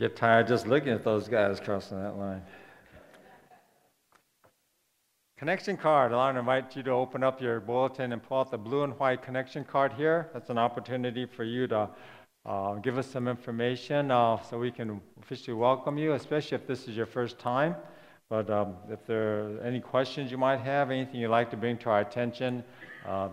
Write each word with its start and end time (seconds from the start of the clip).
Get 0.00 0.16
tired 0.16 0.48
just 0.48 0.66
looking 0.66 0.94
at 0.94 1.04
those 1.04 1.28
guys 1.28 1.60
crossing 1.60 2.02
that 2.02 2.16
line. 2.16 2.40
Connection 5.36 5.76
card. 5.76 6.12
I 6.12 6.16
want 6.16 6.36
to 6.36 6.38
invite 6.40 6.74
you 6.74 6.82
to 6.84 6.90
open 6.92 7.22
up 7.22 7.38
your 7.42 7.60
bulletin 7.60 8.14
and 8.14 8.22
pull 8.22 8.40
out 8.40 8.50
the 8.50 8.56
blue 8.56 8.84
and 8.84 8.98
white 8.98 9.20
connection 9.20 9.62
card 9.62 9.92
here. 9.92 10.30
That's 10.32 10.48
an 10.48 10.56
opportunity 10.56 11.26
for 11.26 11.44
you 11.44 11.66
to 11.66 11.90
uh, 12.46 12.74
give 12.76 12.96
us 12.96 13.08
some 13.08 13.28
information 13.28 14.10
uh, 14.10 14.40
so 14.40 14.58
we 14.58 14.70
can 14.70 15.02
officially 15.20 15.54
welcome 15.54 15.98
you, 15.98 16.14
especially 16.14 16.54
if 16.54 16.66
this 16.66 16.88
is 16.88 16.96
your 16.96 17.04
first 17.04 17.38
time. 17.38 17.76
But 18.30 18.48
um, 18.48 18.76
if 18.88 19.04
there 19.04 19.42
are 19.42 19.60
any 19.62 19.80
questions 19.80 20.30
you 20.30 20.38
might 20.38 20.60
have, 20.60 20.90
anything 20.90 21.20
you'd 21.20 21.28
like 21.28 21.50
to 21.50 21.58
bring 21.58 21.76
to 21.76 21.90
our 21.90 22.00
attention, 22.00 22.64
um, 23.06 23.32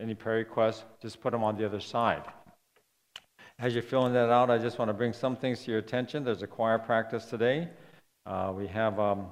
any 0.00 0.16
prayer 0.16 0.38
requests, 0.38 0.82
just 1.00 1.20
put 1.20 1.30
them 1.30 1.44
on 1.44 1.56
the 1.56 1.64
other 1.64 1.78
side. 1.78 2.24
As 3.60 3.74
you're 3.74 3.82
filling 3.82 4.12
that 4.12 4.30
out, 4.30 4.50
I 4.50 4.58
just 4.58 4.78
want 4.78 4.88
to 4.88 4.92
bring 4.92 5.12
some 5.12 5.34
things 5.34 5.64
to 5.64 5.72
your 5.72 5.80
attention. 5.80 6.22
There's 6.22 6.42
a 6.42 6.46
choir 6.46 6.78
practice 6.78 7.24
today. 7.24 7.66
Uh, 8.24 8.52
we 8.54 8.68
have, 8.68 9.00
um, 9.00 9.26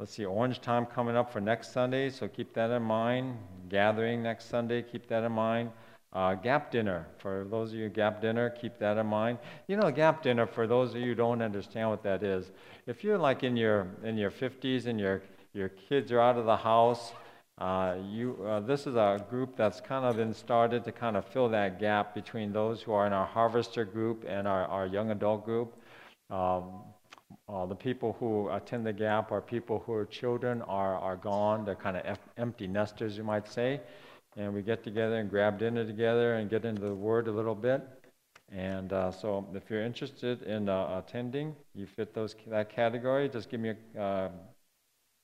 let's 0.00 0.12
see, 0.12 0.24
Orange 0.24 0.60
Time 0.60 0.86
coming 0.86 1.14
up 1.14 1.32
for 1.32 1.40
next 1.40 1.72
Sunday, 1.72 2.10
so 2.10 2.26
keep 2.26 2.52
that 2.54 2.72
in 2.72 2.82
mind. 2.82 3.36
Gathering 3.68 4.24
next 4.24 4.46
Sunday, 4.46 4.82
keep 4.82 5.06
that 5.06 5.22
in 5.22 5.30
mind. 5.30 5.70
Uh, 6.12 6.34
gap 6.34 6.72
dinner, 6.72 7.06
for 7.18 7.46
those 7.48 7.72
of 7.72 7.78
you 7.78 7.88
gap 7.88 8.20
dinner, 8.20 8.50
keep 8.50 8.76
that 8.80 8.98
in 8.98 9.06
mind. 9.06 9.38
You 9.68 9.76
know, 9.76 9.88
gap 9.92 10.24
dinner, 10.24 10.44
for 10.44 10.66
those 10.66 10.90
of 10.90 10.96
you 10.96 11.10
who 11.10 11.14
don't 11.14 11.42
understand 11.42 11.90
what 11.90 12.02
that 12.02 12.24
is, 12.24 12.50
if 12.88 13.04
you're 13.04 13.18
like 13.18 13.44
in 13.44 13.56
your, 13.56 13.86
in 14.02 14.16
your 14.16 14.32
50s 14.32 14.86
and 14.86 14.98
your, 14.98 15.22
your 15.52 15.68
kids 15.68 16.10
are 16.10 16.18
out 16.18 16.36
of 16.36 16.44
the 16.44 16.56
house, 16.56 17.12
uh, 17.60 17.96
you, 18.08 18.38
uh, 18.46 18.60
this 18.60 18.86
is 18.86 18.94
a 18.94 19.22
group 19.28 19.54
that's 19.54 19.82
kind 19.82 20.06
of 20.06 20.16
been 20.16 20.32
started 20.32 20.82
to 20.84 20.92
kind 20.92 21.14
of 21.14 21.26
fill 21.26 21.48
that 21.50 21.78
gap 21.78 22.14
between 22.14 22.52
those 22.52 22.80
who 22.80 22.92
are 22.92 23.06
in 23.06 23.12
our 23.12 23.26
harvester 23.26 23.84
group 23.84 24.24
and 24.26 24.48
our, 24.48 24.64
our 24.66 24.86
young 24.86 25.10
adult 25.10 25.44
group. 25.44 25.74
Um, 26.30 26.82
uh, 27.48 27.66
the 27.66 27.74
people 27.74 28.16
who 28.18 28.48
attend 28.48 28.86
the 28.86 28.92
gap 28.92 29.30
are 29.30 29.42
people 29.42 29.82
who 29.84 29.92
are 29.92 30.06
children 30.06 30.62
are, 30.62 30.96
are 30.96 31.16
gone. 31.16 31.64
They're 31.66 31.74
kind 31.74 31.98
of 31.98 32.18
empty 32.38 32.66
nesters, 32.66 33.16
you 33.18 33.24
might 33.24 33.46
say. 33.46 33.80
And 34.36 34.54
we 34.54 34.62
get 34.62 34.82
together 34.82 35.16
and 35.16 35.28
grab 35.28 35.58
dinner 35.58 35.84
together 35.84 36.34
and 36.34 36.48
get 36.48 36.64
into 36.64 36.80
the 36.80 36.94
Word 36.94 37.28
a 37.28 37.32
little 37.32 37.54
bit. 37.54 37.82
And 38.52 38.92
uh, 38.92 39.10
so, 39.10 39.46
if 39.54 39.68
you're 39.68 39.84
interested 39.84 40.42
in 40.42 40.68
uh, 40.68 41.02
attending, 41.04 41.54
you 41.74 41.86
fit 41.86 42.14
those 42.14 42.34
that 42.48 42.70
category. 42.70 43.28
Just 43.28 43.48
give 43.48 43.60
me 43.60 43.74
a 43.96 44.30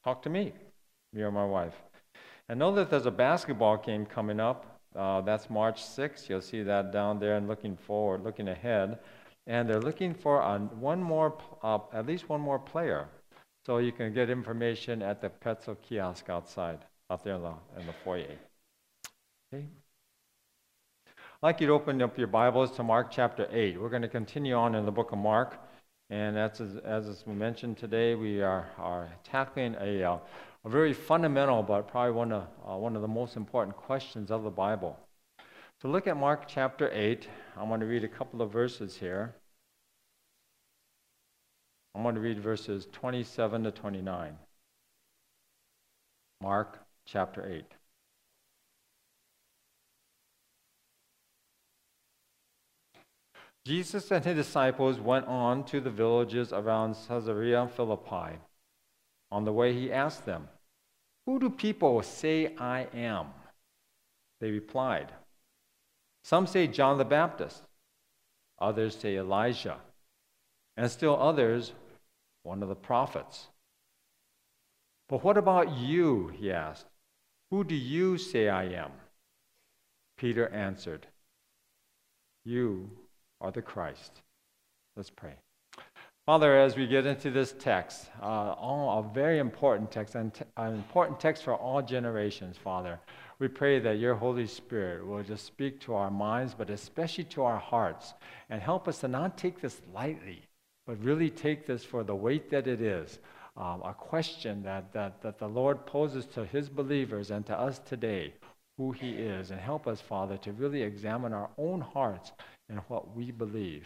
talk 0.04 0.22
to 0.22 0.30
me, 0.30 0.52
me 1.12 1.22
or 1.22 1.32
my 1.32 1.44
wife. 1.44 1.74
And 2.48 2.58
know 2.58 2.74
that 2.74 2.90
there's 2.90 3.06
a 3.06 3.10
basketball 3.10 3.76
game 3.78 4.06
coming 4.06 4.38
up. 4.38 4.78
Uh, 4.94 5.20
that's 5.20 5.50
March 5.50 5.82
6th. 5.82 6.28
You'll 6.28 6.40
see 6.40 6.62
that 6.62 6.92
down 6.92 7.18
there 7.18 7.36
and 7.36 7.48
looking 7.48 7.76
forward, 7.76 8.22
looking 8.22 8.48
ahead. 8.48 8.98
And 9.46 9.68
they're 9.68 9.80
looking 9.80 10.14
for 10.14 10.42
one 10.78 11.02
more, 11.02 11.36
uh, 11.62 11.78
at 11.92 12.06
least 12.06 12.28
one 12.28 12.40
more 12.40 12.58
player. 12.58 13.08
So 13.66 13.78
you 13.78 13.92
can 13.92 14.14
get 14.14 14.30
information 14.30 15.02
at 15.02 15.20
the 15.20 15.28
Petzel 15.28 15.76
kiosk 15.82 16.30
outside, 16.30 16.78
out 17.10 17.24
there 17.24 17.34
in 17.34 17.42
the, 17.42 17.54
in 17.80 17.86
the 17.86 17.92
foyer. 18.04 18.26
Okay. 19.52 19.64
I'd 21.06 21.42
like 21.42 21.60
you 21.60 21.66
to 21.66 21.72
open 21.72 22.00
up 22.00 22.16
your 22.16 22.28
Bibles 22.28 22.70
to 22.76 22.82
Mark 22.82 23.10
chapter 23.10 23.48
8. 23.50 23.80
We're 23.80 23.88
going 23.88 24.02
to 24.02 24.08
continue 24.08 24.54
on 24.54 24.74
in 24.76 24.86
the 24.86 24.92
book 24.92 25.12
of 25.12 25.18
Mark. 25.18 25.58
And 26.10 26.38
as, 26.38 26.60
as 26.84 27.24
we 27.26 27.34
mentioned 27.34 27.76
today, 27.76 28.14
we 28.14 28.40
are, 28.40 28.68
are 28.78 29.08
tackling 29.24 29.74
a, 29.80 30.02
uh, 30.04 30.18
a 30.66 30.68
very 30.68 30.92
fundamental, 30.92 31.62
but 31.62 31.86
probably 31.86 32.10
one 32.10 32.32
of, 32.32 32.42
uh, 32.68 32.76
one 32.76 32.96
of 32.96 33.02
the 33.02 33.08
most 33.08 33.36
important 33.36 33.76
questions 33.76 34.32
of 34.32 34.42
the 34.42 34.50
Bible. 34.50 34.98
So 35.80 35.86
look 35.88 36.08
at 36.08 36.16
Mark 36.16 36.48
chapter 36.48 36.90
8. 36.92 37.28
I'm 37.56 37.68
going 37.68 37.78
to 37.78 37.86
read 37.86 38.02
a 38.02 38.08
couple 38.08 38.42
of 38.42 38.50
verses 38.50 38.96
here. 38.96 39.36
I'm 41.94 42.02
going 42.02 42.16
to 42.16 42.20
read 42.20 42.40
verses 42.40 42.88
27 42.92 43.62
to 43.62 43.70
29. 43.70 44.36
Mark 46.42 46.80
chapter 47.06 47.46
8. 47.48 47.64
Jesus 53.64 54.10
and 54.10 54.24
his 54.24 54.34
disciples 54.34 54.98
went 54.98 55.26
on 55.26 55.62
to 55.66 55.80
the 55.80 55.90
villages 55.90 56.52
around 56.52 56.96
Caesarea 57.06 57.68
Philippi. 57.68 58.40
On 59.30 59.44
the 59.44 59.52
way, 59.52 59.72
he 59.72 59.92
asked 59.92 60.26
them, 60.26 60.48
who 61.26 61.40
do 61.40 61.50
people 61.50 62.00
say 62.02 62.54
I 62.56 62.86
am? 62.94 63.26
They 64.40 64.50
replied, 64.50 65.12
Some 66.22 66.46
say 66.46 66.68
John 66.68 66.98
the 66.98 67.04
Baptist, 67.04 67.62
others 68.60 68.96
say 68.96 69.16
Elijah, 69.16 69.78
and 70.76 70.90
still 70.90 71.20
others, 71.20 71.72
one 72.44 72.62
of 72.62 72.68
the 72.68 72.76
prophets. 72.76 73.48
But 75.08 75.24
what 75.24 75.36
about 75.36 75.76
you? 75.76 76.28
He 76.28 76.52
asked. 76.52 76.86
Who 77.50 77.64
do 77.64 77.74
you 77.74 78.18
say 78.18 78.48
I 78.48 78.64
am? 78.64 78.92
Peter 80.16 80.48
answered, 80.48 81.06
You 82.44 82.90
are 83.40 83.52
the 83.52 83.62
Christ. 83.62 84.22
Let's 84.96 85.10
pray. 85.10 85.34
Father, 86.26 86.58
as 86.58 86.74
we 86.74 86.88
get 86.88 87.06
into 87.06 87.30
this 87.30 87.54
text, 87.56 88.10
uh, 88.20 88.24
all, 88.24 88.98
a 88.98 89.14
very 89.14 89.38
important 89.38 89.92
text, 89.92 90.16
and 90.16 90.32
an 90.56 90.74
important 90.74 91.20
text 91.20 91.44
for 91.44 91.54
all 91.54 91.80
generations, 91.80 92.56
Father, 92.56 92.98
we 93.38 93.46
pray 93.46 93.78
that 93.78 94.00
your 94.00 94.16
Holy 94.16 94.48
Spirit 94.48 95.06
will 95.06 95.22
just 95.22 95.46
speak 95.46 95.78
to 95.82 95.94
our 95.94 96.10
minds, 96.10 96.52
but 96.52 96.68
especially 96.68 97.22
to 97.22 97.44
our 97.44 97.60
hearts, 97.60 98.14
and 98.50 98.60
help 98.60 98.88
us 98.88 98.98
to 99.02 99.06
not 99.06 99.38
take 99.38 99.60
this 99.60 99.80
lightly, 99.94 100.42
but 100.84 101.00
really 101.00 101.30
take 101.30 101.64
this 101.64 101.84
for 101.84 102.02
the 102.02 102.16
weight 102.16 102.50
that 102.50 102.66
it 102.66 102.80
is. 102.80 103.20
Um, 103.56 103.82
a 103.84 103.94
question 103.94 104.64
that, 104.64 104.92
that, 104.94 105.22
that 105.22 105.38
the 105.38 105.48
Lord 105.48 105.86
poses 105.86 106.26
to 106.34 106.44
his 106.44 106.68
believers 106.68 107.30
and 107.30 107.46
to 107.46 107.56
us 107.56 107.78
today, 107.78 108.34
who 108.78 108.90
he 108.90 109.10
is, 109.12 109.52
and 109.52 109.60
help 109.60 109.86
us, 109.86 110.00
Father, 110.00 110.36
to 110.38 110.50
really 110.50 110.82
examine 110.82 111.32
our 111.32 111.50
own 111.56 111.80
hearts 111.80 112.32
and 112.68 112.80
what 112.88 113.14
we 113.14 113.30
believe 113.30 113.84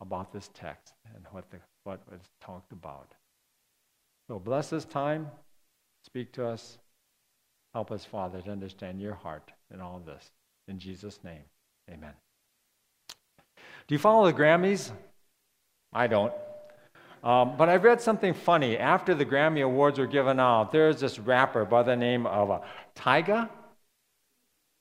about 0.00 0.32
this 0.32 0.50
text 0.54 0.94
and 1.14 1.24
what, 1.30 1.50
the, 1.50 1.58
what 1.84 2.00
was 2.10 2.20
talked 2.40 2.72
about. 2.72 3.12
So 4.28 4.38
bless 4.38 4.70
this 4.70 4.84
time. 4.84 5.28
Speak 6.04 6.32
to 6.32 6.46
us. 6.46 6.78
Help 7.72 7.90
us, 7.90 8.04
Father, 8.04 8.40
to 8.40 8.50
understand 8.50 9.00
your 9.00 9.14
heart 9.14 9.52
in 9.72 9.80
all 9.80 10.00
this. 10.04 10.30
In 10.68 10.78
Jesus' 10.78 11.18
name, 11.24 11.42
amen. 11.90 12.12
Do 13.86 13.94
you 13.94 13.98
follow 13.98 14.26
the 14.26 14.32
Grammys? 14.32 14.92
I 15.92 16.06
don't. 16.06 16.32
Um, 17.22 17.56
but 17.56 17.68
I 17.68 17.76
read 17.76 18.00
something 18.00 18.34
funny. 18.34 18.76
After 18.76 19.14
the 19.14 19.24
Grammy 19.24 19.64
Awards 19.64 19.98
were 19.98 20.06
given 20.06 20.38
out, 20.38 20.72
there's 20.72 21.00
this 21.00 21.18
rapper 21.18 21.64
by 21.64 21.82
the 21.82 21.96
name 21.96 22.26
of 22.26 22.50
uh, 22.50 22.60
Tyga. 22.94 23.48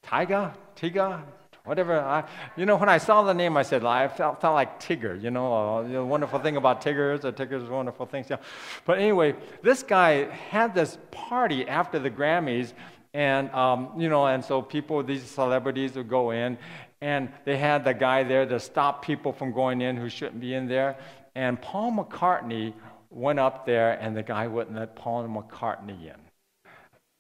Tyga? 0.05 0.53
Tyga? 0.75 1.21
Whatever. 1.65 1.99
I, 1.99 2.23
you 2.57 2.65
know, 2.65 2.75
when 2.75 2.89
I 2.89 2.97
saw 2.97 3.23
the 3.23 3.33
name, 3.33 3.55
I 3.55 3.63
said, 3.63 3.83
I 3.85 4.07
felt, 4.07 4.41
felt 4.41 4.53
like 4.53 4.81
Tigger. 4.81 5.21
You 5.21 5.31
know, 5.31 5.53
uh, 5.53 5.83
the 5.83 6.03
wonderful 6.03 6.39
thing 6.39 6.57
about 6.57 6.81
Tiggers, 6.81 7.23
or 7.25 7.31
Tigger's 7.31 7.69
wonderful 7.69 8.05
things. 8.05 8.27
Yeah. 8.29 8.37
But 8.85 8.99
anyway, 8.99 9.35
this 9.61 9.83
guy 9.83 10.29
had 10.29 10.75
this 10.75 10.97
party 11.11 11.67
after 11.67 11.99
the 11.99 12.09
Grammys, 12.09 12.73
and 13.13 13.49
um, 13.51 13.91
you 13.97 14.09
know, 14.09 14.25
and 14.25 14.43
so 14.43 14.61
people, 14.61 15.03
these 15.03 15.23
celebrities 15.23 15.95
would 15.95 16.09
go 16.09 16.31
in, 16.31 16.57
and 17.01 17.29
they 17.45 17.57
had 17.57 17.83
the 17.83 17.93
guy 17.93 18.23
there 18.23 18.45
to 18.45 18.59
stop 18.59 19.03
people 19.05 19.31
from 19.31 19.53
going 19.53 19.81
in 19.81 19.95
who 19.97 20.09
shouldn't 20.09 20.39
be 20.39 20.53
in 20.53 20.67
there. 20.67 20.97
And 21.35 21.61
Paul 21.61 21.91
McCartney 21.91 22.73
went 23.09 23.39
up 23.39 23.65
there, 23.65 23.93
and 24.01 24.15
the 24.17 24.23
guy 24.23 24.47
wouldn't 24.47 24.75
let 24.75 24.95
Paul 24.95 25.27
McCartney 25.27 26.07
in. 26.07 26.22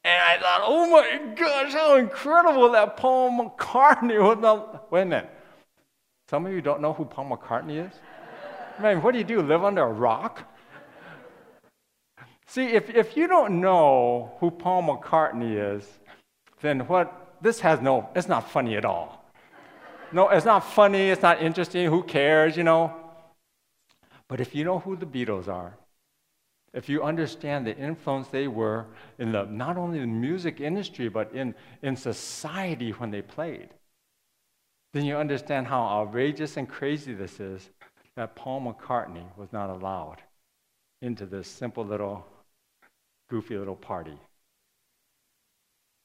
And 0.03 0.21
I 0.21 0.37
thought, 0.37 0.61
oh 0.63 0.89
my 0.89 1.33
gosh, 1.35 1.71
how 1.73 1.95
incredible 1.95 2.71
that 2.71 2.97
Paul 2.97 3.31
McCartney 3.31 4.19
was. 4.21 4.79
Wait 4.91 5.01
a 5.03 5.05
minute. 5.05 5.29
Some 6.29 6.45
of 6.45 6.51
you 6.51 6.61
don't 6.61 6.81
know 6.81 6.93
who 6.93 7.05
Paul 7.05 7.25
McCartney 7.25 7.87
is? 7.87 7.93
Man, 8.81 9.01
what 9.01 9.13
do 9.13 9.17
you 9.17 9.23
do? 9.23 9.41
Live 9.41 9.63
under 9.63 9.83
a 9.83 9.91
rock? 9.91 10.49
See, 12.47 12.67
if, 12.67 12.89
if 12.89 13.15
you 13.15 13.27
don't 13.27 13.61
know 13.61 14.33
who 14.39 14.51
Paul 14.51 14.83
McCartney 14.83 15.75
is, 15.75 15.87
then 16.61 16.81
what, 16.81 17.35
this 17.41 17.59
has 17.61 17.81
no, 17.81 18.09
it's 18.15 18.27
not 18.27 18.49
funny 18.49 18.75
at 18.75 18.85
all. 18.85 19.23
No, 20.11 20.29
it's 20.29 20.45
not 20.45 20.59
funny, 20.59 21.09
it's 21.09 21.21
not 21.21 21.41
interesting, 21.41 21.89
who 21.89 22.03
cares, 22.03 22.55
you 22.55 22.63
know? 22.63 22.93
But 24.27 24.39
if 24.39 24.53
you 24.53 24.63
know 24.63 24.79
who 24.79 24.95
the 24.95 25.05
Beatles 25.05 25.47
are, 25.47 25.75
if 26.73 26.89
you 26.89 27.03
understand 27.03 27.67
the 27.67 27.77
influence 27.77 28.27
they 28.27 28.47
were 28.47 28.85
in 29.19 29.31
the, 29.31 29.45
not 29.45 29.77
only 29.77 29.99
the 29.99 30.07
music 30.07 30.59
industry, 30.59 31.07
but 31.07 31.31
in, 31.33 31.53
in 31.83 31.95
society 31.95 32.91
when 32.91 33.11
they 33.11 33.21
played, 33.21 33.69
then 34.93 35.05
you 35.05 35.15
understand 35.15 35.67
how 35.67 35.83
outrageous 35.83 36.57
and 36.57 36.67
crazy 36.67 37.13
this 37.13 37.39
is 37.39 37.69
that 38.15 38.35
Paul 38.35 38.61
McCartney 38.61 39.25
was 39.37 39.51
not 39.51 39.69
allowed 39.69 40.17
into 41.01 41.25
this 41.25 41.47
simple 41.47 41.85
little, 41.85 42.25
goofy 43.29 43.57
little 43.57 43.75
party. 43.75 44.17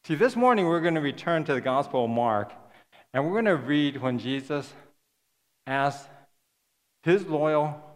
See, 0.05 0.15
this 0.15 0.37
morning 0.37 0.67
we're 0.67 0.81
going 0.81 0.95
to 0.95 1.01
return 1.01 1.45
to 1.45 1.55
the 1.55 1.61
Gospel 1.61 2.05
of 2.05 2.11
Mark, 2.11 2.53
and 3.13 3.25
we're 3.25 3.33
going 3.33 3.45
to 3.45 3.57
read 3.57 4.01
when 4.01 4.19
Jesus 4.19 4.73
asked 5.67 6.09
his 7.03 7.27
loyal 7.27 7.88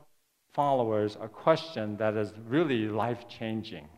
followers 0.54 1.16
a 1.20 1.28
question 1.28 1.96
that 1.96 2.16
is 2.16 2.32
really 2.48 2.88
life 2.88 3.28
changing. 3.28 3.88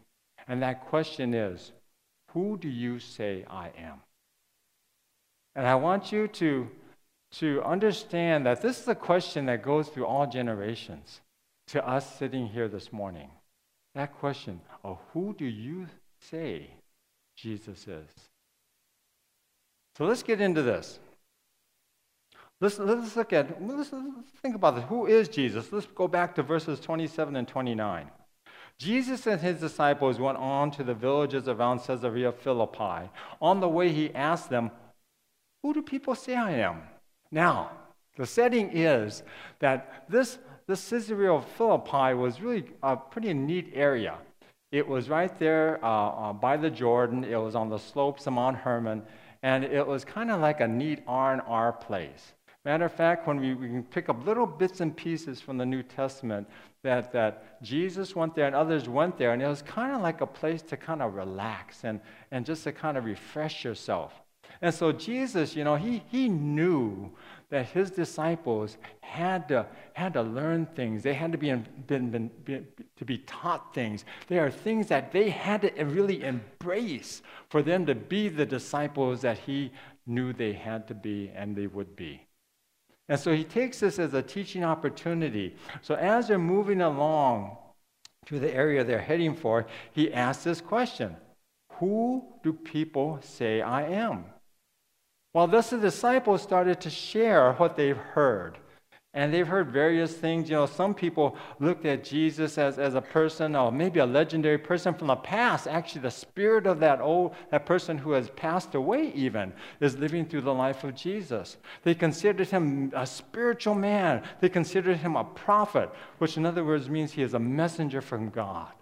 And 0.47 0.62
that 0.62 0.87
question 0.87 1.35
is 1.35 1.73
Who 2.33 2.59
do 2.59 2.69
you 2.69 2.99
say 2.99 3.45
I 3.49 3.71
am? 3.79 4.01
And 5.56 5.67
I 5.67 5.75
want 5.77 6.12
you 6.12 6.29
to, 6.29 6.69
to 7.33 7.62
understand 7.62 8.47
that 8.47 8.61
this 8.61 8.81
is 8.81 8.89
a 8.89 8.95
question 8.95 9.47
that 9.47 9.62
goes 9.62 9.89
through 9.89 10.06
all 10.06 10.27
generations 10.27 11.21
to 11.69 11.87
us 11.87 12.19
sitting 12.19 12.47
here 12.47 12.69
this 12.69 12.93
morning. 12.93 13.31
That 13.95 14.15
question 14.19 14.61
of 14.83 14.99
who 15.12 15.35
do 15.35 15.45
you 15.45 15.87
say 16.21 16.71
Jesus 17.37 17.87
is? 17.87 18.11
So 19.97 20.05
let's 20.05 20.25
get 20.25 20.41
into 20.41 20.62
this. 20.62 20.99
Let's, 22.65 22.79
let's 22.79 23.15
look 23.15 23.35
at, 23.35 23.63
let's, 23.63 23.93
let's 23.93 24.31
think 24.41 24.55
about 24.55 24.77
this. 24.77 24.85
Who 24.89 25.05
is 25.05 25.29
Jesus? 25.29 25.71
Let's 25.71 25.85
go 25.85 26.09
back 26.09 26.35
to 26.37 26.43
verses 26.43 26.81
27 26.81 27.37
and 27.37 27.47
29. 27.47 28.11
Jesus 28.79 29.27
and 29.27 29.39
his 29.39 29.61
disciples 29.61 30.19
went 30.19 30.39
on 30.39 30.71
to 30.71 30.83
the 30.83 30.95
villages 30.95 31.47
around 31.47 31.81
Caesarea 31.81 32.33
Philippi. 32.33 33.11
On 33.43 33.61
the 33.61 33.69
way, 33.69 33.93
he 33.93 34.15
asked 34.15 34.49
them, 34.49 34.71
Who 35.63 35.75
do 35.75 35.83
people 35.83 36.15
say 36.15 36.37
I 36.37 36.53
am? 36.53 36.81
Now, 37.31 37.71
the 38.17 38.25
setting 38.25 38.71
is 38.73 39.25
that 39.59 40.07
this, 40.09 40.39
this 40.67 40.89
Caesarea 40.89 41.43
Philippi 41.59 42.15
was 42.15 42.41
really 42.41 42.65
a 42.83 42.97
pretty 42.97 43.35
neat 43.35 43.73
area. 43.75 44.17
It 44.73 44.89
was 44.89 45.11
right 45.11 45.39
there 45.39 45.85
uh, 45.85 45.89
uh, 46.31 46.33
by 46.33 46.57
the 46.57 46.71
Jordan, 46.71 47.25
it 47.25 47.37
was 47.37 47.55
on 47.55 47.69
the 47.69 47.79
slopes 47.79 48.27
of 48.27 48.33
Mount 48.33 48.57
Hermon, 48.57 49.03
and 49.43 49.65
it 49.65 49.87
was 49.87 50.03
kind 50.03 50.31
of 50.31 50.41
like 50.41 50.63
a 50.63 50.67
neat 50.67 51.03
R&R 51.07 51.71
place. 51.75 52.33
Matter 52.65 52.87
of 52.87 52.93
fact, 52.93 53.27
when 53.27 53.41
we, 53.41 53.53
we 53.53 53.69
can 53.69 53.83
pick 53.83 54.09
up 54.09 54.25
little 54.25 54.47
bits 54.47 54.81
and 54.81 54.97
pieces 54.97 55.39
from 55.41 55.59
the 55.59 55.67
New 55.67 55.83
Testament, 55.83 56.49
that, 56.83 57.13
that 57.13 57.63
Jesus 57.63 58.17
went 58.17 58.35
there 58.35 58.47
and 58.47 58.55
others 58.55 58.89
went 58.89 59.19
there, 59.19 59.33
and 59.33 59.43
it 59.43 59.47
was 59.47 59.61
kind 59.61 59.95
of 59.95 60.01
like 60.01 60.23
a 60.23 60.27
place 60.27 60.63
to 60.63 60.77
kind 60.77 61.03
of 61.03 61.15
relax 61.15 61.85
and, 61.85 62.01
and 62.31 62.47
just 62.47 62.65
to 62.65 62.73
kind 62.73 62.97
of 62.97 63.05
refresh 63.05 63.65
yourself. 63.65 64.15
And 64.63 64.73
so 64.73 64.93
Jesus, 64.93 65.55
you 65.55 65.65
know, 65.65 65.77
he, 65.77 66.03
he 66.11 66.29
knew 66.29 67.11
that 67.51 67.67
his 67.67 67.91
disciples 67.91 68.79
had 69.01 69.49
to, 69.49 69.67
had 69.93 70.15
to 70.15 70.23
learn 70.23 70.67
things. 70.75 71.03
They 71.03 71.13
had 71.13 71.33
to 71.33 71.39
be, 71.39 71.53
been, 71.87 72.11
been, 72.11 72.31
be, 72.45 72.63
to 72.97 73.05
be 73.05 73.19
taught 73.19 73.75
things. 73.75 74.07
There 74.29 74.45
are 74.45 74.51
things 74.51 74.87
that 74.89 75.13
they 75.13 75.29
had 75.29 75.63
to 75.63 75.85
really 75.85 76.23
embrace 76.23 77.21
for 77.51 77.63
them 77.63 77.85
to 77.87 77.95
be 77.95 78.29
the 78.29 78.47
disciples 78.47 79.21
that 79.21 79.39
he 79.39 79.71
knew 80.07 80.33
they 80.33 80.53
had 80.53 80.89
to 80.89 80.95
be 80.95 81.31
and 81.35 81.55
they 81.55 81.67
would 81.67 81.95
be. 81.95 82.27
And 83.09 83.21
so 83.21 83.35
he 83.35 83.45
takes 83.45 83.81
this 83.81 83.99
as 83.99 84.15
a 84.15 84.23
teaching 84.23 84.65
opportunity. 84.65 85.56
So 85.83 85.95
as 85.95 86.29
they're 86.29 86.39
moving 86.39 86.81
along 86.81 87.59
to 88.27 88.39
the 88.39 88.53
area 88.55 88.83
they're 88.83 88.99
heading 89.01 89.35
for, 89.35 89.67
he 89.93 90.12
asks 90.12 90.45
this 90.45 90.61
question 90.61 91.17
Who 91.75 92.25
do 92.43 92.53
people 92.53 93.19
say 93.23 93.61
I 93.61 93.83
am? 93.89 94.25
Well, 95.35 95.49
thus 95.49 95.71
the 95.71 95.79
disciples 95.79 96.43
started 96.43 96.81
to 96.83 96.91
share 96.91 97.53
what 97.55 97.77
they've 97.77 97.97
heard. 97.97 98.59
And 99.15 99.33
they've 99.33 99.47
heard 99.47 99.71
various 99.71 100.13
things. 100.13 100.51
You 100.51 100.57
know, 100.57 100.67
some 100.67 100.93
people 100.93 101.37
looked 101.61 101.87
at 101.87 102.03
Jesus 102.03 102.59
as, 102.59 102.81
as 102.81 102.97
a 102.97 103.01
person, 103.01 103.55
or 103.55 103.71
maybe 103.71 104.01
a 104.01 104.07
legendary 104.07 104.59
person 104.59 104.93
from 104.93 105.07
the 105.07 105.15
past. 105.15 105.69
Actually, 105.69 106.03
the 106.03 106.11
spirit 106.11 106.67
of 106.67 106.81
that 106.81 107.01
old 107.01 107.33
that 107.51 107.65
person 107.65 107.97
who 107.97 108.11
has 108.11 108.29
passed 108.31 108.75
away 108.75 109.13
even 109.15 109.53
is 109.81 109.97
living 109.97 110.27
through 110.27 110.41
the 110.41 110.53
life 110.53 110.83
of 110.83 110.97
Jesus. 110.97 111.59
They 111.85 111.95
considered 111.95 112.49
him 112.49 112.93
a 112.95 113.07
spiritual 113.07 113.77
man. 113.77 114.23
They 114.41 114.49
considered 114.49 114.97
him 114.97 115.15
a 115.15 115.23
prophet, 115.23 115.91
which 116.19 116.37
in 116.37 116.45
other 116.45 116.65
words 116.65 116.91
means 116.91 117.13
he 117.13 117.23
is 117.23 117.35
a 117.35 117.39
messenger 117.39 118.01
from 118.01 118.31
God. 118.31 118.73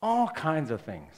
All 0.00 0.28
kinds 0.28 0.70
of 0.70 0.80
things. 0.80 1.12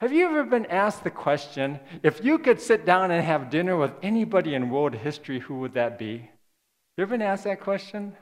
Have 0.00 0.12
you 0.12 0.26
ever 0.26 0.44
been 0.44 0.66
asked 0.66 1.02
the 1.02 1.10
question 1.10 1.80
if 2.04 2.24
you 2.24 2.38
could 2.38 2.60
sit 2.60 2.86
down 2.86 3.10
and 3.10 3.24
have 3.24 3.50
dinner 3.50 3.76
with 3.76 3.92
anybody 4.00 4.54
in 4.54 4.70
world 4.70 4.94
history, 4.94 5.40
who 5.40 5.58
would 5.58 5.74
that 5.74 5.98
be? 5.98 6.30
You 6.96 7.02
ever 7.02 7.10
been 7.10 7.22
asked 7.22 7.44
that 7.44 7.60
question? 7.60 8.16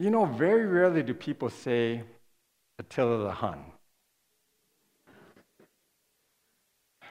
You 0.00 0.10
know, 0.10 0.24
very 0.24 0.64
rarely 0.64 1.02
do 1.02 1.12
people 1.12 1.50
say 1.50 2.02
Attila 2.78 3.24
the 3.24 3.32
Hun. 3.32 3.62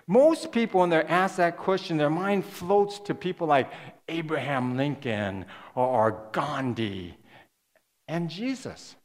Most 0.08 0.52
people, 0.54 0.80
when 0.80 0.90
they're 0.90 1.10
asked 1.10 1.38
that 1.38 1.58
question, 1.58 1.98
their 1.98 2.10
mind 2.10 2.46
floats 2.46 2.98
to 3.00 3.14
people 3.14 3.46
like 3.46 3.70
Abraham 4.08 4.78
Lincoln 4.78 5.46
or, 5.76 6.30
Gandhi 6.32 7.18
and 8.08 8.30
Jesus. 8.30 8.96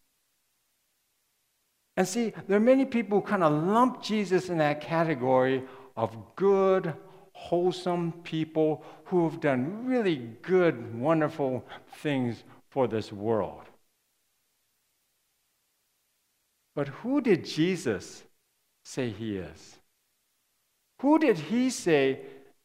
And 1.97 2.09
see, 2.09 2.33
there 2.49 2.57
are 2.57 2.61
many 2.61 2.85
people 2.85 3.21
who 3.21 3.27
kind 3.27 3.45
of 3.45 3.53
lump 3.53 4.03
Jesus 4.03 4.49
in 4.49 4.59
that 4.59 4.81
category 4.81 5.63
of 5.97 6.17
good, 6.37 6.95
wholesome 7.33 8.13
people 8.23 8.83
who 9.05 9.29
have 9.29 9.41
done 9.41 9.87
really 9.87 10.17
good, 10.43 10.99
wonderful 10.99 11.65
things 11.97 12.45
for 12.71 12.89
this 12.89 13.13
world. 13.13 13.63
But 16.75 16.89
who 16.89 17.21
did 17.21 17.45
Jesus 17.45 18.25
say 18.85 19.11
he 19.11 19.37
is? 19.37 19.77
Who 21.03 21.19
did 21.19 21.37
he 21.37 21.69
say 21.69 22.21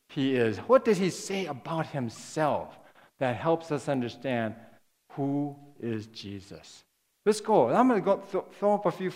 he 0.09 0.35
is? 0.35 0.57
What 0.59 0.85
did 0.85 0.97
he 0.97 1.09
say 1.09 1.47
about 1.47 1.87
himself 1.87 2.77
that 3.19 3.35
helps 3.35 3.71
us 3.71 3.89
understand 3.89 4.55
who 5.13 5.55
is 5.81 6.07
Jesus? 6.07 6.83
Let's 7.27 7.41
go. 7.41 7.67
I'm 7.67 7.89
going 7.89 7.99
to 7.99 8.05
go 8.05 8.15
th- 8.31 8.45
throw 8.57 8.75
up 8.75 8.85
a 8.85 8.91
few, 8.91 9.11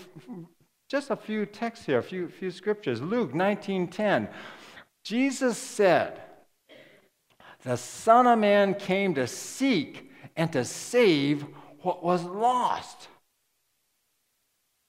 just 0.89 1.11
a 1.11 1.15
few 1.15 1.45
texts 1.45 1.85
here, 1.85 1.99
a 1.99 2.03
few, 2.03 2.27
few 2.27 2.51
scriptures. 2.51 3.01
Luke 3.01 3.31
19:10. 3.31 4.27
Jesus 5.05 5.57
said, 5.57 6.21
"The 7.63 7.77
Son 7.77 8.27
of 8.27 8.37
Man 8.37 8.75
came 8.75 9.15
to 9.15 9.27
seek 9.27 10.11
and 10.35 10.51
to 10.51 10.65
save 10.65 11.43
what 11.83 12.03
was 12.03 12.25
lost." 12.25 13.07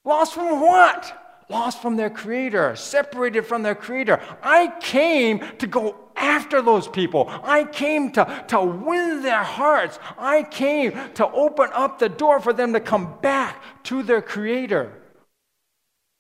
Lost 0.05 0.35
from 0.35 0.61
what? 0.61 1.22
Lost 1.49 1.83
from 1.83 1.97
their 1.97 2.11
creator, 2.11 2.75
separated 2.77 3.43
from 3.43 3.63
their 3.63 3.75
creator. 3.75 4.21
I 4.43 4.73
came 4.81 5.41
to 5.59 5.67
go 5.67 5.97
after 6.17 6.63
those 6.63 6.89
people. 6.89 7.29
I 7.29 7.65
came 7.65 8.13
to, 8.13 8.45
to 8.49 8.61
win 8.61 9.23
their 9.23 9.43
hearts. 9.43 9.99
I 10.19 10.43
came 10.45 10.93
to 11.15 11.31
open 11.31 11.69
up 11.73 11.99
the 11.99 12.09
door 12.09 12.41
for 12.41 12.53
them 12.53 12.73
to 12.73 12.81
come 12.81 13.19
back 13.21 13.63
to 13.85 14.03
their 14.03 14.23
creator. 14.23 14.93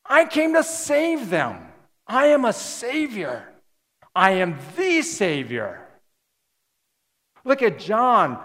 I 0.04 0.24
came 0.24 0.54
to 0.54 0.64
save 0.64 1.30
them. 1.30 1.68
I 2.06 2.26
am 2.26 2.44
a 2.44 2.52
savior. 2.52 3.48
I 4.14 4.32
am 4.32 4.58
the 4.76 5.02
savior. 5.02 5.86
Look 7.44 7.62
at 7.62 7.78
John 7.78 8.38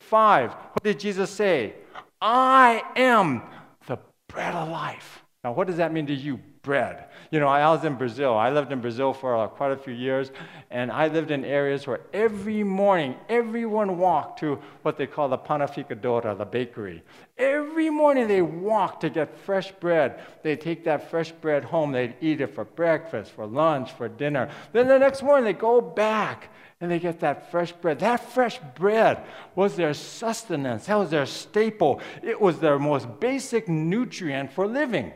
5. 0.00 0.52
What 0.52 0.82
did 0.82 1.00
Jesus 1.00 1.30
say? 1.30 1.74
I 2.20 2.82
am 2.96 3.42
the 3.86 3.98
bread 4.28 4.54
of 4.54 4.68
life. 4.68 5.24
Now, 5.42 5.52
what 5.52 5.68
does 5.68 5.78
that 5.78 5.90
mean 5.90 6.06
to 6.08 6.14
you, 6.14 6.38
bread? 6.60 7.06
You 7.30 7.40
know, 7.40 7.48
I 7.48 7.66
was 7.70 7.82
in 7.86 7.94
Brazil. 7.94 8.34
I 8.34 8.50
lived 8.50 8.72
in 8.72 8.82
Brazil 8.82 9.14
for 9.14 9.38
uh, 9.38 9.48
quite 9.48 9.72
a 9.72 9.76
few 9.76 9.94
years, 9.94 10.30
and 10.70 10.92
I 10.92 11.08
lived 11.08 11.30
in 11.30 11.46
areas 11.46 11.86
where 11.86 12.00
every 12.12 12.62
morning 12.62 13.14
everyone 13.30 13.96
walked 13.96 14.40
to 14.40 14.58
what 14.82 14.98
they 14.98 15.06
call 15.06 15.30
the 15.30 15.38
panificadora, 15.38 16.36
the 16.36 16.44
bakery. 16.44 17.02
Every 17.38 17.88
morning 17.88 18.28
they 18.28 18.42
walked 18.42 19.00
to 19.00 19.08
get 19.08 19.34
fresh 19.38 19.72
bread. 19.72 20.20
They'd 20.42 20.60
take 20.60 20.84
that 20.84 21.08
fresh 21.08 21.32
bread 21.32 21.64
home. 21.64 21.92
They'd 21.92 22.16
eat 22.20 22.42
it 22.42 22.54
for 22.54 22.66
breakfast, 22.66 23.32
for 23.32 23.46
lunch, 23.46 23.92
for 23.92 24.10
dinner. 24.10 24.50
Then 24.74 24.88
the 24.88 24.98
next 24.98 25.22
morning 25.22 25.46
they 25.46 25.54
go 25.54 25.80
back 25.80 26.50
and 26.82 26.90
they 26.90 26.98
get 26.98 27.20
that 27.20 27.50
fresh 27.50 27.72
bread. 27.72 28.00
That 28.00 28.30
fresh 28.30 28.58
bread 28.74 29.24
was 29.54 29.74
their 29.74 29.94
sustenance, 29.94 30.84
that 30.84 30.96
was 30.96 31.08
their 31.08 31.24
staple. 31.24 32.02
It 32.22 32.38
was 32.38 32.58
their 32.58 32.78
most 32.78 33.08
basic 33.20 33.66
nutrient 33.70 34.52
for 34.52 34.66
living. 34.66 35.14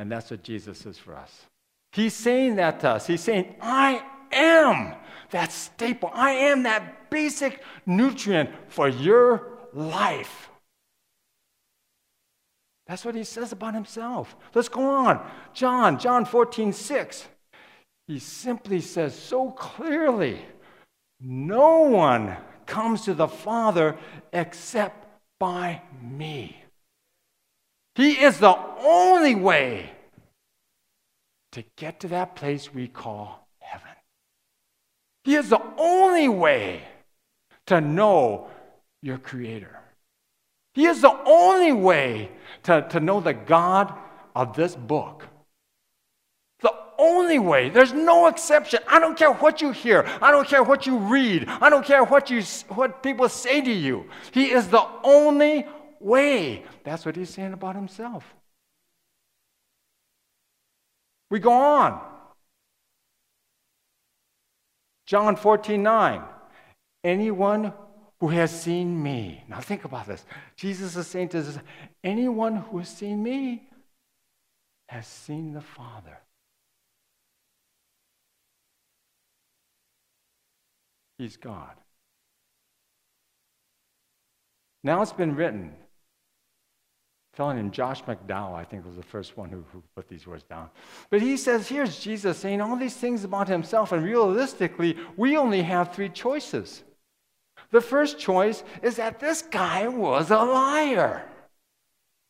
And 0.00 0.10
that's 0.10 0.30
what 0.30 0.42
Jesus 0.42 0.86
is 0.86 0.96
for 0.96 1.14
us. 1.14 1.44
He's 1.92 2.14
saying 2.14 2.56
that 2.56 2.80
to 2.80 2.88
us. 2.88 3.06
He's 3.06 3.20
saying, 3.20 3.54
I 3.60 4.02
am 4.32 4.94
that 5.30 5.52
staple. 5.52 6.10
I 6.14 6.30
am 6.30 6.62
that 6.62 7.10
basic 7.10 7.62
nutrient 7.84 8.48
for 8.68 8.88
your 8.88 9.58
life. 9.74 10.48
That's 12.86 13.04
what 13.04 13.14
he 13.14 13.24
says 13.24 13.52
about 13.52 13.74
himself. 13.74 14.34
Let's 14.54 14.70
go 14.70 14.88
on. 14.88 15.22
John, 15.52 15.98
John 15.98 16.24
14, 16.24 16.72
6. 16.72 17.28
He 18.06 18.18
simply 18.20 18.80
says 18.80 19.14
so 19.14 19.50
clearly 19.50 20.40
no 21.20 21.80
one 21.80 22.38
comes 22.64 23.02
to 23.02 23.12
the 23.12 23.28
Father 23.28 23.98
except 24.32 25.06
by 25.38 25.82
me. 26.00 26.59
He 28.00 28.12
is 28.12 28.38
the 28.38 28.56
only 28.78 29.34
way 29.34 29.90
to 31.52 31.62
get 31.76 32.00
to 32.00 32.08
that 32.08 32.34
place 32.34 32.72
we 32.72 32.88
call 32.88 33.46
heaven. 33.58 33.94
He 35.22 35.34
is 35.34 35.50
the 35.50 35.60
only 35.76 36.26
way 36.26 36.80
to 37.66 37.82
know 37.82 38.48
your 39.02 39.18
Creator. 39.18 39.78
He 40.72 40.86
is 40.86 41.02
the 41.02 41.14
only 41.26 41.72
way 41.72 42.30
to, 42.62 42.86
to 42.88 43.00
know 43.00 43.20
the 43.20 43.34
God 43.34 43.92
of 44.34 44.56
this 44.56 44.74
book. 44.74 45.28
The 46.62 46.72
only 46.98 47.38
way. 47.38 47.68
There's 47.68 47.92
no 47.92 48.28
exception. 48.28 48.80
I 48.88 48.98
don't 48.98 49.18
care 49.18 49.32
what 49.32 49.60
you 49.60 49.72
hear. 49.72 50.08
I 50.22 50.30
don't 50.30 50.48
care 50.48 50.62
what 50.62 50.86
you 50.86 50.96
read. 50.96 51.46
I 51.48 51.68
don't 51.68 51.84
care 51.84 52.04
what, 52.04 52.30
you, 52.30 52.40
what 52.70 53.02
people 53.02 53.28
say 53.28 53.60
to 53.60 53.70
you. 53.70 54.06
He 54.32 54.52
is 54.52 54.68
the 54.68 54.86
only 55.04 55.66
way. 56.00 56.64
That's 56.84 57.04
what 57.04 57.16
he's 57.16 57.30
saying 57.30 57.52
about 57.52 57.76
himself. 57.76 58.24
We 61.30 61.38
go 61.38 61.52
on. 61.52 62.00
John 65.06 65.36
14, 65.36 65.82
9. 65.82 66.22
Anyone 67.04 67.72
who 68.20 68.28
has 68.28 68.50
seen 68.50 69.02
me. 69.02 69.44
Now 69.48 69.60
think 69.60 69.84
about 69.84 70.06
this. 70.06 70.24
Jesus 70.56 70.96
is 70.96 71.06
saying 71.06 71.30
to 71.30 71.38
us, 71.38 71.58
anyone 72.04 72.56
who 72.56 72.78
has 72.78 72.88
seen 72.88 73.22
me 73.22 73.68
has 74.88 75.06
seen 75.06 75.52
the 75.52 75.60
Father. 75.60 76.18
He's 81.16 81.36
God. 81.36 81.74
Now 84.82 85.02
it's 85.02 85.12
been 85.12 85.36
written. 85.36 85.74
Telling 87.36 87.56
named 87.56 87.72
Josh 87.72 88.02
McDowell, 88.04 88.54
I 88.54 88.64
think, 88.64 88.84
was 88.84 88.96
the 88.96 89.02
first 89.02 89.36
one 89.36 89.50
who, 89.50 89.64
who 89.72 89.82
put 89.94 90.08
these 90.08 90.26
words 90.26 90.42
down. 90.42 90.68
But 91.10 91.22
he 91.22 91.36
says, 91.36 91.68
here's 91.68 92.00
Jesus 92.00 92.38
saying 92.38 92.60
all 92.60 92.76
these 92.76 92.96
things 92.96 93.22
about 93.22 93.48
himself, 93.48 93.92
and 93.92 94.04
realistically, 94.04 94.96
we 95.16 95.36
only 95.36 95.62
have 95.62 95.94
three 95.94 96.08
choices. 96.08 96.82
The 97.70 97.80
first 97.80 98.18
choice 98.18 98.64
is 98.82 98.96
that 98.96 99.20
this 99.20 99.42
guy 99.42 99.86
was 99.86 100.30
a 100.30 100.38
liar. 100.38 101.24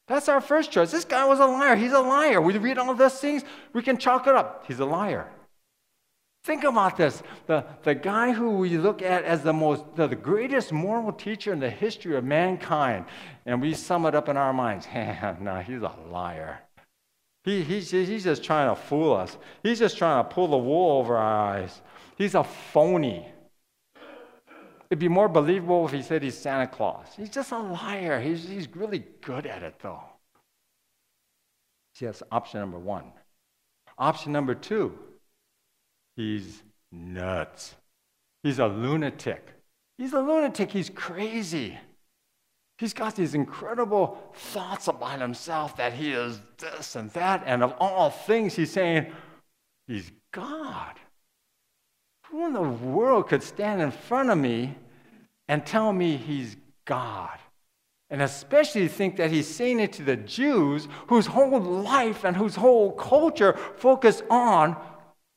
That's 0.07 0.28
our 0.28 0.40
first 0.40 0.71
choice. 0.71 0.90
This 0.90 1.04
guy 1.04 1.25
was 1.25 1.38
a 1.38 1.47
liar. 1.47 1.76
He's 1.76 1.92
a 1.92 2.00
liar. 2.00 2.40
We 2.40 2.59
read 2.59 2.78
all 2.78 2.95
those 2.95 3.19
things, 3.21 3.42
we 3.73 3.83
can 3.83 3.97
chalk 3.97 4.26
it 4.26 4.35
up. 4.35 4.64
He's 4.66 4.80
a 4.80 4.85
liar. 4.85 5.30
Think 6.42 6.64
about 6.64 6.97
this. 6.97 7.23
The, 7.47 7.64
the 7.82 7.94
guy 7.94 8.32
who 8.32 8.52
we 8.52 8.78
look 8.78 9.02
at 9.02 9.25
as 9.25 9.42
the 9.42 9.52
most 9.52 9.85
the, 9.94 10.06
the 10.06 10.16
greatest 10.16 10.73
moral 10.73 11.12
teacher 11.12 11.52
in 11.52 11.61
the 11.61 11.68
history 11.68 12.16
of 12.16 12.25
mankind, 12.25 13.04
and 13.44 13.61
we 13.61 13.75
sum 13.75 14.06
it 14.06 14.14
up 14.14 14.28
in 14.28 14.37
our 14.37 14.52
minds. 14.52 14.87
no, 15.40 15.62
he's 15.66 15.82
a 15.82 15.94
liar. 16.11 16.61
He, 17.44 17.62
he's, 17.62 17.90
he's 17.90 18.25
just 18.25 18.44
trying 18.44 18.75
to 18.75 18.80
fool 18.80 19.14
us. 19.14 19.37
He's 19.62 19.78
just 19.78 19.97
trying 19.97 20.25
to 20.25 20.28
pull 20.28 20.49
the 20.49 20.59
wool 20.59 20.99
over 20.99 21.16
our 21.16 21.54
eyes. 21.56 21.80
He's 22.16 22.35
a 22.35 22.44
phony. 22.44 23.26
It'd 24.90 24.99
be 24.99 25.09
more 25.09 25.28
believable 25.28 25.87
if 25.87 25.92
he 25.92 26.02
said 26.02 26.23
he's 26.23 26.37
Santa 26.37 26.66
Claus. 26.66 27.06
He's 27.16 27.30
just 27.30 27.52
a 27.52 27.59
liar. 27.59 28.20
He's, 28.20 28.47
he's 28.47 28.75
really 28.75 29.04
good 29.23 29.47
at 29.47 29.62
it, 29.62 29.76
though. 29.80 30.02
See, 31.94 32.06
that's 32.06 32.23
option 32.30 32.61
number 32.61 32.78
one. 32.78 33.04
Option 33.97 34.32
number 34.32 34.54
two, 34.54 34.99
he's 36.21 36.62
nuts. 36.93 37.75
He's 38.43 38.59
a 38.59 38.67
lunatic. 38.67 39.53
He's 39.99 40.12
a 40.12 40.21
lunatic. 40.21 40.71
He's 40.71 40.91
crazy. 40.91 41.79
He's 42.79 42.95
got 42.95 43.15
these 43.15 43.35
incredible 43.35 44.33
thoughts 44.35 44.89
about 44.89 45.21
himself 45.21 45.77
that 45.77 45.93
he 45.93 46.12
is 46.12 46.41
this 46.59 46.97
and 46.97 47.11
that. 47.11 47.43
And 47.45 47.62
of 47.62 47.75
all 47.79 48.11
things, 48.11 48.55
he's 48.55 48.71
saying, 48.71 49.12
he's 49.87 50.11
God. 50.33 50.95
Who 52.29 52.47
in 52.47 52.53
the 52.53 52.62
world 52.62 53.29
could 53.29 53.43
stand 53.43 53.83
in 53.83 53.91
front 53.91 54.31
of 54.31 54.39
me 54.39 54.77
and 55.49 55.67
tell 55.67 55.93
me 55.93 56.17
he's 56.17 56.57
God? 56.87 57.39
And 58.09 58.23
especially 58.23 58.89
think 58.89 59.17
that 59.17 59.31
he's 59.31 59.47
saying 59.47 59.81
it 59.81 59.93
to 59.95 60.03
the 60.03 60.17
Jews 60.17 60.89
whose 61.09 61.27
whole 61.27 61.61
life 61.61 62.25
and 62.25 62.37
whose 62.37 62.57
whole 62.57 62.93
culture 62.93 63.59
focus 63.77 64.23
on 64.31 64.77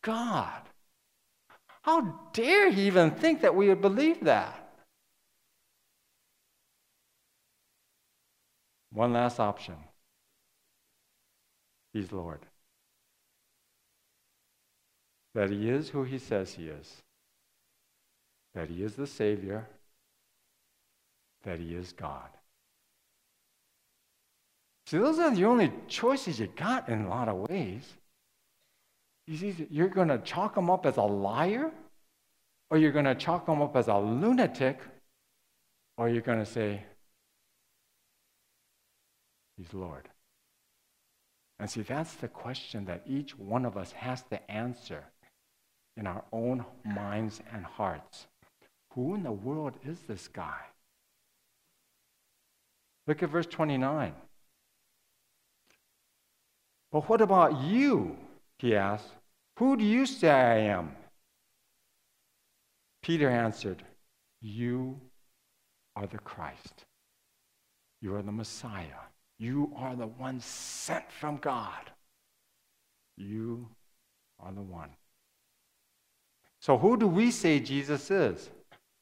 God. 0.02 0.63
How 1.84 2.02
dare 2.34 2.72
he 2.72 2.88
even 2.88 3.12
think 3.12 3.42
that 3.42 3.56
we 3.56 3.70
would 3.70 3.82
believe 3.82 4.22
that? 4.26 4.60
One 8.92 9.14
last 9.14 9.40
option. 9.40 9.76
He's 11.94 12.12
Lord 12.12 12.40
that 15.34 15.50
he 15.50 15.70
is 15.70 15.90
who 15.90 16.04
he 16.04 16.20
says 16.20 16.54
he 16.54 16.68
is, 16.68 17.02
that 18.54 18.70
he 18.70 18.84
is 18.84 18.96
the 18.96 19.08
Savior, 19.08 19.68
that 21.44 21.60
he 21.60 21.76
is 21.76 21.92
God. 21.92 22.30
See, 24.86 24.98
those 24.98 25.20
are 25.20 25.34
the 25.34 25.46
only 25.46 25.72
choices 25.88 26.40
you 26.40 26.48
got 26.56 26.88
in 26.90 27.06
a 27.06 27.10
lot 27.10 27.30
of 27.30 27.50
ways. 27.50 27.94
You 29.28 29.38
see, 29.38 29.68
you're 29.70 29.88
going 29.88 30.10
to 30.10 30.18
chalk 30.20 30.58
him 30.58 30.70
up 30.70 30.86
as 30.86 30.98
a 30.98 31.04
liar, 31.04 31.72
or 32.70 32.78
you're 32.78 32.92
going 32.92 33.06
to 33.06 33.16
chalk 33.16 33.48
him 33.48 33.62
up 33.62 33.76
as 33.76 33.88
a 33.88 33.98
lunatic, 33.98 34.80
or 35.98 36.10
you're 36.10 36.22
going 36.22 36.40
to 36.40 36.46
say, 36.46 36.84
He's 39.58 39.74
Lord. 39.74 40.10
And 41.60 41.70
see, 41.70 41.82
that's 41.82 42.16
the 42.16 42.28
question 42.28 42.86
that 42.86 43.04
each 43.08 43.38
one 43.38 43.66
of 43.66 43.78
us 43.78 43.92
has 43.92 44.24
to 44.24 44.52
answer 44.52 45.04
in 45.96 46.08
our 46.08 46.24
own 46.32 46.66
minds 46.84 47.42
and 47.54 47.64
hearts. 47.64 48.28
Who 48.94 49.16
in 49.16 49.24
the 49.24 49.32
world 49.32 49.78
is 49.86 50.00
this 50.08 50.28
guy? 50.28 50.60
Look 53.08 53.22
at 53.22 53.30
verse 53.30 53.46
29. 53.46 54.14
But 56.92 57.10
what 57.10 57.22
about 57.22 57.62
you? 57.62 58.18
He 58.64 58.78
asked. 58.78 59.10
Who 59.60 59.76
do 59.76 59.84
you 59.84 60.06
say 60.06 60.32
I 60.32 60.58
am? 60.60 60.96
Peter 63.02 63.30
answered, 63.30 63.84
You 64.40 65.02
are 65.98 66.08
the 66.08 66.20
Christ. 66.20 66.86
You 68.00 68.16
are 68.16 68.22
the 68.22 68.32
Messiah. 68.32 69.04
You 69.38 69.74
are 69.76 69.98
the 69.98 70.08
one 70.08 70.40
sent 70.40 71.04
from 71.12 71.38
God. 71.38 71.92
You 73.18 73.68
are 74.40 74.54
the 74.54 74.62
one. 74.62 74.92
So, 76.62 76.78
who 76.78 76.96
do 76.96 77.06
we 77.06 77.32
say 77.32 77.60
Jesus 77.60 78.10
is? 78.10 78.50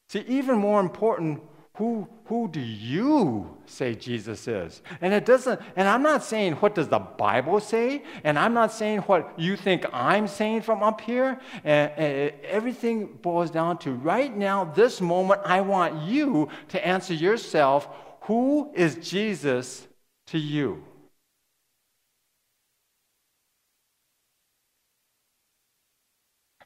See, 0.09 0.25
even 0.27 0.57
more 0.57 0.79
important, 0.79 1.39
who, 1.75 2.07
who 2.25 2.49
do 2.49 2.59
you 2.59 3.57
say 3.65 3.95
Jesus 3.95 4.47
is? 4.47 4.81
And 4.99 5.13
it 5.13 5.25
doesn't, 5.25 5.59
and 5.75 5.87
I'm 5.87 6.03
not 6.03 6.23
saying 6.23 6.53
what 6.53 6.75
does 6.75 6.89
the 6.89 6.99
Bible 6.99 7.59
say, 7.59 8.03
and 8.23 8.37
I'm 8.37 8.53
not 8.53 8.71
saying 8.71 8.99
what 9.01 9.39
you 9.39 9.55
think 9.55 9.85
I'm 9.93 10.27
saying 10.27 10.61
from 10.61 10.83
up 10.83 11.01
here. 11.01 11.39
And, 11.63 11.91
and 11.91 12.33
everything 12.43 13.17
boils 13.21 13.51
down 13.51 13.77
to 13.79 13.93
right 13.93 14.35
now, 14.35 14.65
this 14.65 14.99
moment, 14.99 15.41
I 15.45 15.61
want 15.61 16.03
you 16.03 16.49
to 16.69 16.85
answer 16.85 17.13
yourself 17.13 17.87
who 18.21 18.71
is 18.75 18.95
Jesus 18.95 19.87
to 20.27 20.37
you? 20.37 20.83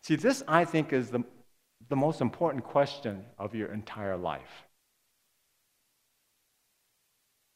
See, 0.02 0.16
this, 0.16 0.44
I 0.48 0.66
think, 0.66 0.94
is 0.94 1.10
the, 1.10 1.24
the 1.90 1.96
most 1.96 2.22
important 2.22 2.64
question 2.64 3.26
of 3.40 3.56
your 3.56 3.72
entire 3.72 4.18
life. 4.18 4.65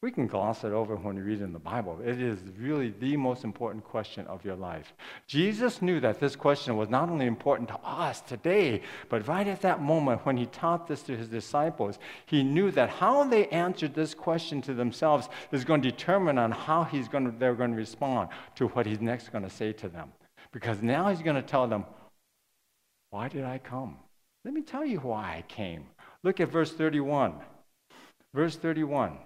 We 0.02 0.10
can 0.10 0.26
gloss 0.26 0.64
it 0.64 0.72
over 0.72 0.96
when 0.96 1.16
we 1.16 1.20
read 1.20 1.42
it 1.42 1.44
in 1.44 1.52
the 1.52 1.58
Bible. 1.58 1.98
It 2.02 2.22
is 2.22 2.38
really 2.58 2.94
the 3.00 3.18
most 3.18 3.44
important 3.44 3.84
question 3.84 4.26
of 4.28 4.42
your 4.46 4.56
life. 4.56 4.94
Jesus 5.26 5.82
knew 5.82 6.00
that 6.00 6.18
this 6.18 6.36
question 6.36 6.78
was 6.78 6.88
not 6.88 7.10
only 7.10 7.26
important 7.26 7.68
to 7.68 7.78
us 7.84 8.22
today, 8.22 8.80
but 9.10 9.28
right 9.28 9.46
at 9.46 9.60
that 9.60 9.82
moment 9.82 10.24
when 10.24 10.38
he 10.38 10.46
taught 10.46 10.88
this 10.88 11.02
to 11.02 11.14
his 11.14 11.28
disciples, 11.28 11.98
he 12.24 12.42
knew 12.42 12.70
that 12.70 12.88
how 12.88 13.24
they 13.24 13.46
answered 13.48 13.92
this 13.92 14.14
question 14.14 14.62
to 14.62 14.72
themselves 14.72 15.28
is 15.52 15.66
going 15.66 15.82
to 15.82 15.90
determine 15.90 16.38
on 16.38 16.50
how 16.50 16.84
he's 16.84 17.06
going 17.06 17.26
to, 17.26 17.38
they're 17.38 17.54
going 17.54 17.72
to 17.72 17.76
respond 17.76 18.30
to 18.54 18.68
what 18.68 18.86
he's 18.86 19.02
next 19.02 19.30
going 19.30 19.44
to 19.44 19.50
say 19.50 19.70
to 19.74 19.88
them. 19.90 20.10
Because 20.50 20.80
now 20.80 21.10
he's 21.10 21.20
going 21.20 21.36
to 21.36 21.42
tell 21.42 21.66
them, 21.66 21.84
why 23.10 23.28
did 23.28 23.44
I 23.44 23.58
come? 23.58 23.98
Let 24.46 24.54
me 24.54 24.62
tell 24.62 24.86
you 24.86 25.00
why 25.00 25.36
I 25.36 25.44
came. 25.46 25.84
Look 26.22 26.40
at 26.40 26.50
verse 26.50 26.72
31. 26.72 27.34
Verse 28.32 28.56
31. 28.56 29.18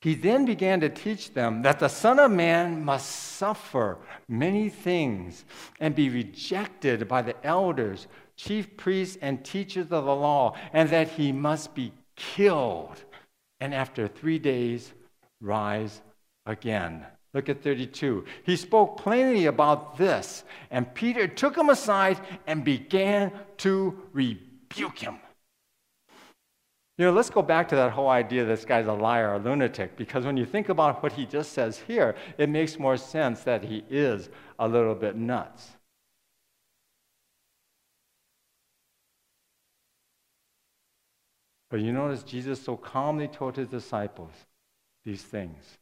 He 0.00 0.14
then 0.14 0.46
began 0.46 0.80
to 0.80 0.88
teach 0.88 1.34
them 1.34 1.62
that 1.62 1.78
the 1.78 1.88
Son 1.88 2.18
of 2.18 2.30
Man 2.30 2.84
must 2.84 3.10
suffer 3.36 3.98
many 4.28 4.68
things 4.70 5.44
and 5.78 5.94
be 5.94 6.08
rejected 6.08 7.06
by 7.06 7.20
the 7.22 7.36
elders, 7.46 8.06
chief 8.36 8.76
priests, 8.76 9.18
and 9.20 9.44
teachers 9.44 9.92
of 9.92 10.04
the 10.04 10.14
law, 10.14 10.56
and 10.72 10.88
that 10.88 11.08
he 11.08 11.32
must 11.32 11.74
be 11.74 11.92
killed 12.16 13.04
and 13.60 13.74
after 13.74 14.08
three 14.08 14.38
days 14.38 14.92
rise 15.40 16.00
again. 16.46 17.04
Look 17.32 17.48
at 17.48 17.62
32. 17.62 18.24
He 18.44 18.56
spoke 18.56 18.96
plainly 18.96 19.46
about 19.46 19.96
this, 19.96 20.44
and 20.70 20.92
Peter 20.94 21.28
took 21.28 21.56
him 21.56 21.68
aside 21.68 22.18
and 22.46 22.64
began 22.64 23.32
to 23.58 23.96
rebuke 24.12 24.98
him. 24.98 25.18
You 27.00 27.06
know, 27.06 27.12
let's 27.12 27.30
go 27.30 27.40
back 27.40 27.66
to 27.70 27.76
that 27.76 27.92
whole 27.92 28.10
idea 28.10 28.44
this 28.44 28.66
guy's 28.66 28.86
a 28.86 28.92
liar, 28.92 29.32
a 29.32 29.38
lunatic, 29.38 29.96
because 29.96 30.26
when 30.26 30.36
you 30.36 30.44
think 30.44 30.68
about 30.68 31.02
what 31.02 31.12
he 31.12 31.24
just 31.24 31.52
says 31.52 31.78
here, 31.78 32.14
it 32.36 32.50
makes 32.50 32.78
more 32.78 32.98
sense 32.98 33.40
that 33.44 33.64
he 33.64 33.84
is 33.88 34.28
a 34.58 34.68
little 34.68 34.94
bit 34.94 35.16
nuts. 35.16 35.70
But 41.70 41.80
you 41.80 41.90
notice 41.90 42.22
Jesus 42.22 42.62
so 42.62 42.76
calmly 42.76 43.28
told 43.28 43.56
his 43.56 43.68
disciples 43.68 44.34
these 45.02 45.22
things. 45.22 45.78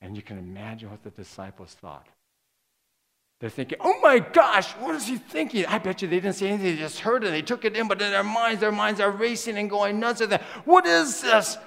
And 0.00 0.16
you 0.16 0.22
can 0.22 0.38
imagine 0.38 0.90
what 0.90 1.02
the 1.04 1.10
disciples 1.10 1.74
thought. 1.74 2.06
They're 3.40 3.50
thinking, 3.50 3.78
oh 3.82 4.00
my 4.00 4.18
gosh, 4.18 4.72
what 4.72 4.94
is 4.94 5.06
he 5.06 5.18
thinking? 5.18 5.66
I 5.66 5.78
bet 5.78 6.00
you 6.00 6.08
they 6.08 6.20
didn't 6.20 6.36
say 6.36 6.48
anything, 6.48 6.74
they 6.74 6.80
just 6.80 7.00
heard 7.00 7.22
it, 7.22 7.30
they 7.30 7.42
took 7.42 7.66
it 7.66 7.76
in, 7.76 7.86
but 7.86 8.00
in 8.00 8.10
their 8.10 8.24
minds, 8.24 8.60
their 8.60 8.72
minds 8.72 8.98
are 8.98 9.10
racing 9.10 9.58
and 9.58 9.68
going 9.68 10.00
nuts. 10.00 10.22
And 10.22 10.32
what 10.64 10.86
is 10.86 11.20
this? 11.20 11.58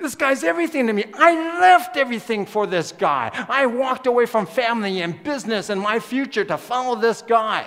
This 0.00 0.16
guy's 0.16 0.42
everything 0.42 0.88
to 0.88 0.92
me. 0.92 1.04
I 1.14 1.60
left 1.60 1.96
everything 1.96 2.44
for 2.44 2.66
this 2.66 2.90
guy. 2.90 3.30
I 3.48 3.66
walked 3.66 4.08
away 4.08 4.26
from 4.26 4.46
family 4.46 5.00
and 5.00 5.22
business 5.22 5.70
and 5.70 5.80
my 5.80 6.00
future 6.00 6.44
to 6.44 6.58
follow 6.58 6.96
this 6.96 7.22
guy. 7.22 7.66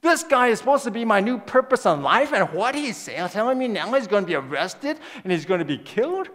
This 0.00 0.22
guy 0.22 0.48
is 0.48 0.60
supposed 0.60 0.84
to 0.84 0.90
be 0.90 1.04
my 1.04 1.20
new 1.20 1.38
purpose 1.38 1.84
in 1.84 2.02
life, 2.02 2.32
and 2.32 2.48
what 2.54 2.74
he's 2.74 2.96
saying, 2.96 3.28
telling 3.30 3.58
me 3.58 3.68
now 3.68 3.92
he's 3.92 4.06
going 4.06 4.24
to 4.24 4.28
be 4.28 4.36
arrested 4.36 4.98
and 5.24 5.32
he's 5.32 5.44
going 5.44 5.58
to 5.58 5.66
be 5.66 5.76
killed? 5.76 6.28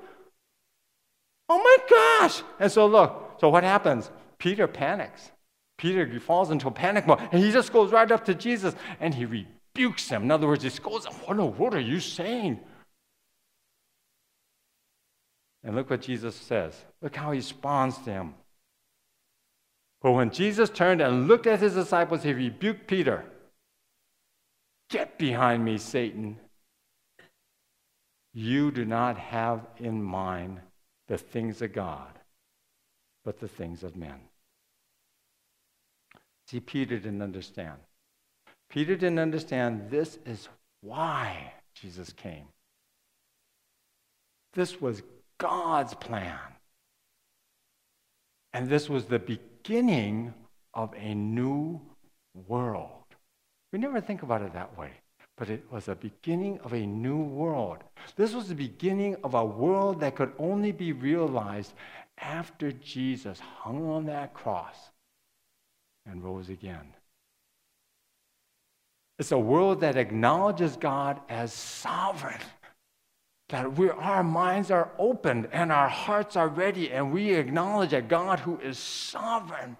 Oh 1.50 1.58
my 1.58 1.78
gosh! 1.90 2.44
And 2.60 2.72
so, 2.72 2.86
look, 2.86 3.38
so 3.40 3.50
what 3.50 3.64
happens? 3.64 4.12
Peter 4.38 4.68
panics. 4.68 5.32
Peter 5.78 6.20
falls 6.20 6.52
into 6.52 6.68
a 6.68 6.72
panic 6.72 7.08
mode, 7.08 7.20
and 7.32 7.44
he 7.44 7.52
just 7.52 7.74
goes 7.74 7.92
right 7.92 8.12
up 8.12 8.26
to 8.26 8.34
Jesus 8.34 8.76
and 9.00 9.14
he 9.14 9.26
rebukes 9.26 10.10
him. 10.10 10.24
In 10.24 10.32
other 10.32 10.48
words, 10.48 10.64
he 10.64 10.70
goes, 10.70 11.06
What 11.06 11.32
in 11.32 11.38
the 11.38 11.46
world 11.46 11.74
are 11.74 11.80
you 11.80 12.00
saying? 12.00 12.60
And 15.64 15.76
look 15.76 15.90
what 15.90 16.02
Jesus 16.02 16.36
says. 16.36 16.74
Look 17.02 17.16
how 17.16 17.32
he 17.32 17.38
responds 17.38 17.98
to 18.00 18.12
him. 18.12 18.34
But 20.02 20.12
when 20.12 20.32
Jesus 20.32 20.70
turned 20.70 21.02
and 21.02 21.28
looked 21.28 21.48
at 21.48 21.62
his 21.62 21.74
disciples, 21.74 22.24
he 22.24 22.34
rebuked 22.34 22.88
Peter. 22.88 23.24
Get 24.90 25.18
behind 25.18 25.64
me, 25.64 25.78
Satan. 25.78 26.38
You 28.34 28.72
do 28.72 28.84
not 28.84 29.18
have 29.18 29.66
in 29.78 30.04
mind 30.04 30.60
the 31.08 31.18
things 31.18 31.62
of 31.62 31.72
God, 31.72 32.20
but 33.24 33.40
the 33.40 33.48
things 33.48 33.84
of 33.84 33.96
men. 33.96 34.20
See, 36.54 36.60
Peter 36.60 37.00
didn't 37.00 37.24
understand. 37.24 37.80
Peter 38.70 38.96
didn't 38.96 39.18
understand 39.18 39.90
this 39.90 40.20
is 40.24 40.50
why 40.82 41.52
Jesus 41.74 42.14
came. 42.14 42.46
This 44.54 44.80
was 44.80 45.02
God's 45.40 45.96
plan. 45.96 46.38
And 48.54 48.70
this 48.70 48.88
was 48.88 49.06
the 49.06 49.18
beginning 49.18 50.32
of 50.76 50.94
a 50.96 51.16
new 51.16 51.82
world. 52.48 53.16
We 53.72 53.80
never 53.80 54.00
think 54.00 54.22
about 54.22 54.44
it 54.44 54.54
that 54.54 54.78
way, 54.78 54.92
but 55.36 55.50
it 55.50 55.66
was 55.72 55.88
a 55.88 55.96
beginning 55.96 56.60
of 56.60 56.74
a 56.74 56.86
new 56.86 57.18
world. 57.18 57.80
This 58.16 58.36
was 58.36 58.48
the 58.48 58.54
beginning 58.54 59.16
of 59.24 59.34
a 59.34 59.44
world 59.44 60.02
that 60.02 60.16
could 60.16 60.34
only 60.38 60.72
be 60.72 60.92
realized 60.92 61.74
after 62.20 62.72
Jesus 62.72 63.40
hung 63.40 63.90
on 63.90 64.06
that 64.06 64.36
cross 64.36 64.92
and 66.06 66.24
rose 66.24 66.50
again. 66.50 66.94
It's 69.20 69.32
a 69.32 69.38
world 69.38 69.82
that 69.82 69.96
acknowledges 69.96 70.76
God 70.76 71.20
as 71.30 71.54
sovereign. 71.54 72.40
That 73.50 73.78
we, 73.78 73.90
our 73.90 74.24
minds 74.24 74.72
are 74.72 74.90
opened 74.98 75.50
and 75.52 75.72
our 75.72 75.90
hearts 75.90 76.36
are 76.36 76.48
ready, 76.48 76.92
and 76.92 77.14
we 77.14 77.34
acknowledge 77.34 77.94
a 77.94 78.02
God 78.02 78.40
who 78.40 78.58
is 78.60 78.80
sovereign. 78.80 79.78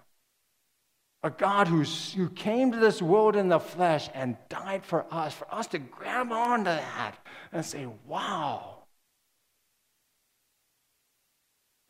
A 1.22 1.30
God 1.30 1.68
who's, 1.68 2.12
who 2.12 2.28
came 2.28 2.70
to 2.72 2.78
this 2.78 3.00
world 3.00 3.34
in 3.34 3.48
the 3.48 3.58
flesh 3.58 4.10
and 4.14 4.36
died 4.48 4.84
for 4.84 5.06
us, 5.10 5.32
for 5.32 5.52
us 5.52 5.66
to 5.68 5.78
grab 5.78 6.30
onto 6.30 6.64
that 6.64 7.14
and 7.50 7.64
say, 7.64 7.88
wow. 8.06 8.73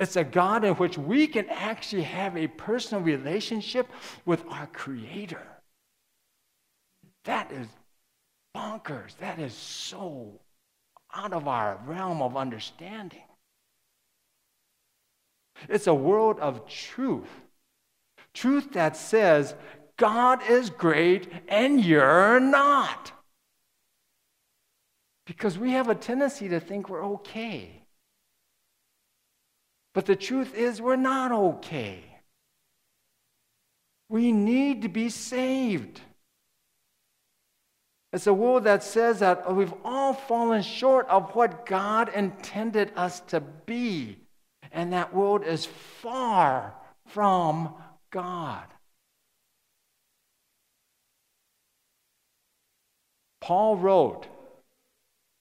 It's 0.01 0.17
a 0.17 0.25
God 0.25 0.65
in 0.65 0.75
which 0.75 0.99
we 0.99 1.27
can 1.27 1.49
actually 1.49 2.03
have 2.03 2.37
a 2.37 2.49
personal 2.49 3.03
relationship 3.03 3.89
with 4.25 4.45
our 4.49 4.67
Creator. 4.67 5.47
That 7.25 7.53
is 7.53 7.69
bonkers. 8.57 9.17
That 9.19 9.39
is 9.39 9.55
so 9.55 10.41
out 11.15 11.33
of 11.33 11.47
our 11.47 11.81
realm 11.87 12.23
of 12.23 12.37
understanding. 12.37 13.23
It's 15.69 15.87
a 15.87 15.95
world 15.95 16.41
of 16.41 16.67
truth. 16.67 17.31
Truth 18.35 18.73
that 18.73 18.97
says, 18.97 19.55
God 19.97 20.41
is 20.49 20.71
great 20.71 21.29
and 21.49 21.85
you're 21.85 22.41
not. 22.41 23.13
Because 25.25 25.57
we 25.57 25.71
have 25.71 25.89
a 25.89 25.95
tendency 25.95 26.49
to 26.49 26.59
think 26.59 26.89
we're 26.89 27.05
okay. 27.05 27.84
But 29.95 30.07
the 30.07 30.17
truth 30.17 30.55
is, 30.55 30.83
we're 30.83 30.97
not 30.97 31.33
okay. 31.33 32.03
We 34.09 34.33
need 34.33 34.83
to 34.83 34.89
be 34.89 35.09
saved. 35.09 36.01
It's 38.13 38.27
a 38.27 38.35
world 38.35 38.65
that 38.65 38.83
says 38.83 39.21
that 39.21 39.55
we've 39.55 39.75
all 39.85 40.13
fallen 40.13 40.63
short 40.63 41.09
of 41.09 41.35
what 41.35 41.67
God 41.67 42.11
intended 42.15 42.93
us 42.97 43.21
to 43.29 43.41
be. 43.41 44.19
And 44.73 44.93
that 44.93 45.15
world 45.15 45.45
is 45.45 45.67
far 45.67 46.75
from 47.07 47.75
God. 48.11 48.65
Paul 53.41 53.77
wrote 53.77 54.27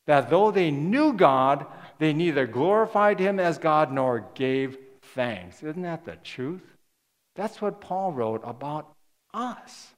that 0.07 0.29
though 0.29 0.51
they 0.51 0.71
knew 0.71 1.13
God, 1.13 1.65
they 1.99 2.13
neither 2.13 2.47
glorified 2.47 3.19
him 3.19 3.39
as 3.39 3.57
God 3.57 3.91
nor 3.91 4.29
gave 4.35 4.77
thanks. 5.13 5.63
Isn't 5.63 5.81
that 5.83 6.05
the 6.05 6.15
truth? 6.17 6.61
That's 7.35 7.61
what 7.61 7.81
Paul 7.81 8.11
wrote 8.13 8.41
about 8.43 8.93
us. 9.33 9.93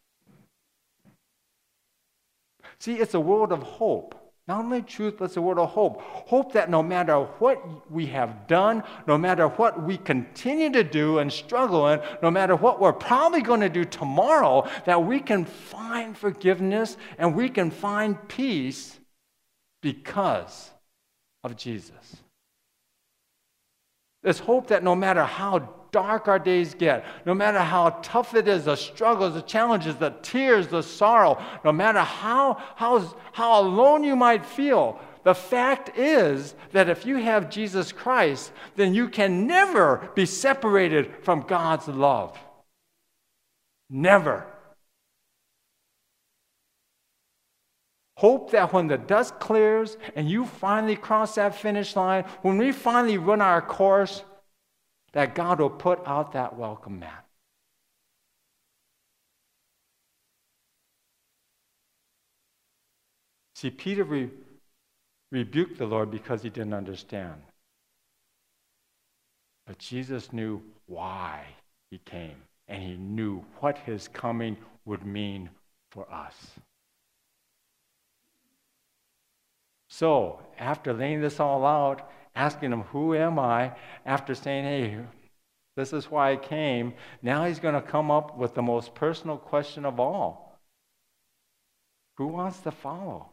See, 2.79 2.95
it's 2.95 3.13
a 3.13 3.19
world 3.19 3.51
of 3.51 3.63
hope. 3.63 4.21
Not 4.47 4.59
only 4.59 4.83
truth, 4.83 5.15
but 5.17 5.25
it's 5.25 5.37
a 5.37 5.41
word 5.41 5.57
of 5.57 5.71
hope. 5.71 6.01
Hope 6.01 6.53
that 6.53 6.69
no 6.69 6.83
matter 6.83 7.21
what 7.39 7.91
we 7.91 8.05
have 8.07 8.45
done, 8.45 8.83
no 9.07 9.17
matter 9.17 9.47
what 9.47 9.81
we 9.81 9.97
continue 9.97 10.69
to 10.71 10.83
do 10.83 11.17
and 11.17 11.33
struggle 11.33 11.87
in, 11.87 11.99
no 12.21 12.29
matter 12.29 12.55
what 12.55 12.79
we're 12.79 12.93
probably 12.93 13.41
going 13.41 13.61
to 13.61 13.69
do 13.69 13.83
tomorrow, 13.83 14.69
that 14.85 15.03
we 15.03 15.19
can 15.19 15.45
find 15.45 16.15
forgiveness 16.15 16.95
and 17.17 17.35
we 17.35 17.49
can 17.49 17.71
find 17.71 18.27
peace 18.27 18.99
because 19.81 20.69
of 21.51 21.57
Jesus. 21.57 22.17
There's 24.23 24.39
hope 24.39 24.67
that 24.67 24.83
no 24.83 24.95
matter 24.95 25.23
how 25.23 25.69
dark 25.91 26.27
our 26.27 26.39
days 26.39 26.73
get, 26.73 27.05
no 27.25 27.33
matter 27.33 27.59
how 27.59 27.89
tough 28.01 28.33
it 28.33 28.47
is, 28.47 28.65
the 28.65 28.75
struggles, 28.75 29.33
the 29.35 29.41
challenges, 29.41 29.95
the 29.95 30.15
tears, 30.21 30.67
the 30.67 30.81
sorrow, 30.81 31.41
no 31.63 31.71
matter 31.71 32.01
how, 32.01 32.61
how, 32.75 33.15
how 33.31 33.61
alone 33.61 34.03
you 34.03 34.15
might 34.15 34.45
feel, 34.45 34.99
the 35.23 35.35
fact 35.35 35.97
is 35.97 36.55
that 36.71 36.89
if 36.89 37.05
you 37.05 37.17
have 37.17 37.49
Jesus 37.49 37.91
Christ, 37.91 38.51
then 38.75 38.93
you 38.93 39.09
can 39.09 39.47
never 39.47 40.09
be 40.15 40.25
separated 40.25 41.13
from 41.23 41.41
God's 41.41 41.87
love. 41.87 42.37
Never. 43.89 44.45
Hope 48.17 48.51
that 48.51 48.71
when 48.71 48.87
the 48.87 48.97
dust 48.97 49.39
clears 49.39 49.97
and 50.15 50.29
you 50.29 50.45
finally 50.45 50.95
cross 50.95 51.35
that 51.35 51.55
finish 51.55 51.95
line, 51.95 52.23
when 52.41 52.57
we 52.57 52.71
finally 52.71 53.17
run 53.17 53.41
our 53.41 53.61
course, 53.61 54.23
that 55.11 55.35
God 55.35 55.59
will 55.59 55.69
put 55.69 55.99
out 56.05 56.31
that 56.33 56.57
welcome 56.57 56.99
mat. 56.99 57.25
See, 63.55 63.69
Peter 63.69 64.03
re- 64.03 64.29
rebuked 65.31 65.77
the 65.77 65.85
Lord 65.85 66.11
because 66.11 66.43
he 66.43 66.49
didn't 66.49 66.73
understand. 66.73 67.41
But 69.65 69.79
Jesus 69.79 70.31
knew 70.31 70.61
why 70.85 71.45
he 71.89 71.99
came, 71.99 72.35
and 72.67 72.83
he 72.83 72.95
knew 72.95 73.43
what 73.59 73.77
his 73.79 74.07
coming 74.07 74.57
would 74.85 75.05
mean 75.05 75.49
for 75.91 76.05
us. 76.11 76.35
So, 79.97 80.41
after 80.59 80.91
laying 80.91 81.21
this 81.21 81.39
all 81.39 81.65
out, 81.65 82.11
asking 82.35 82.73
him, 82.73 82.81
Who 82.91 83.15
am 83.15 83.39
I? 83.39 83.77
After 84.05 84.35
saying, 84.35 84.65
Hey, 84.65 84.97
This 85.77 85.93
is 85.93 86.11
why 86.11 86.33
I 86.33 86.35
came. 86.35 86.95
Now 87.21 87.45
he's 87.45 87.59
going 87.59 87.75
to 87.75 87.81
come 87.81 88.11
up 88.11 88.37
with 88.37 88.55
the 88.55 88.61
most 88.61 88.93
personal 88.93 89.37
question 89.37 89.85
of 89.85 89.97
all 89.97 90.59
Who 92.17 92.27
wants 92.27 92.59
to 92.61 92.71
follow? 92.71 93.29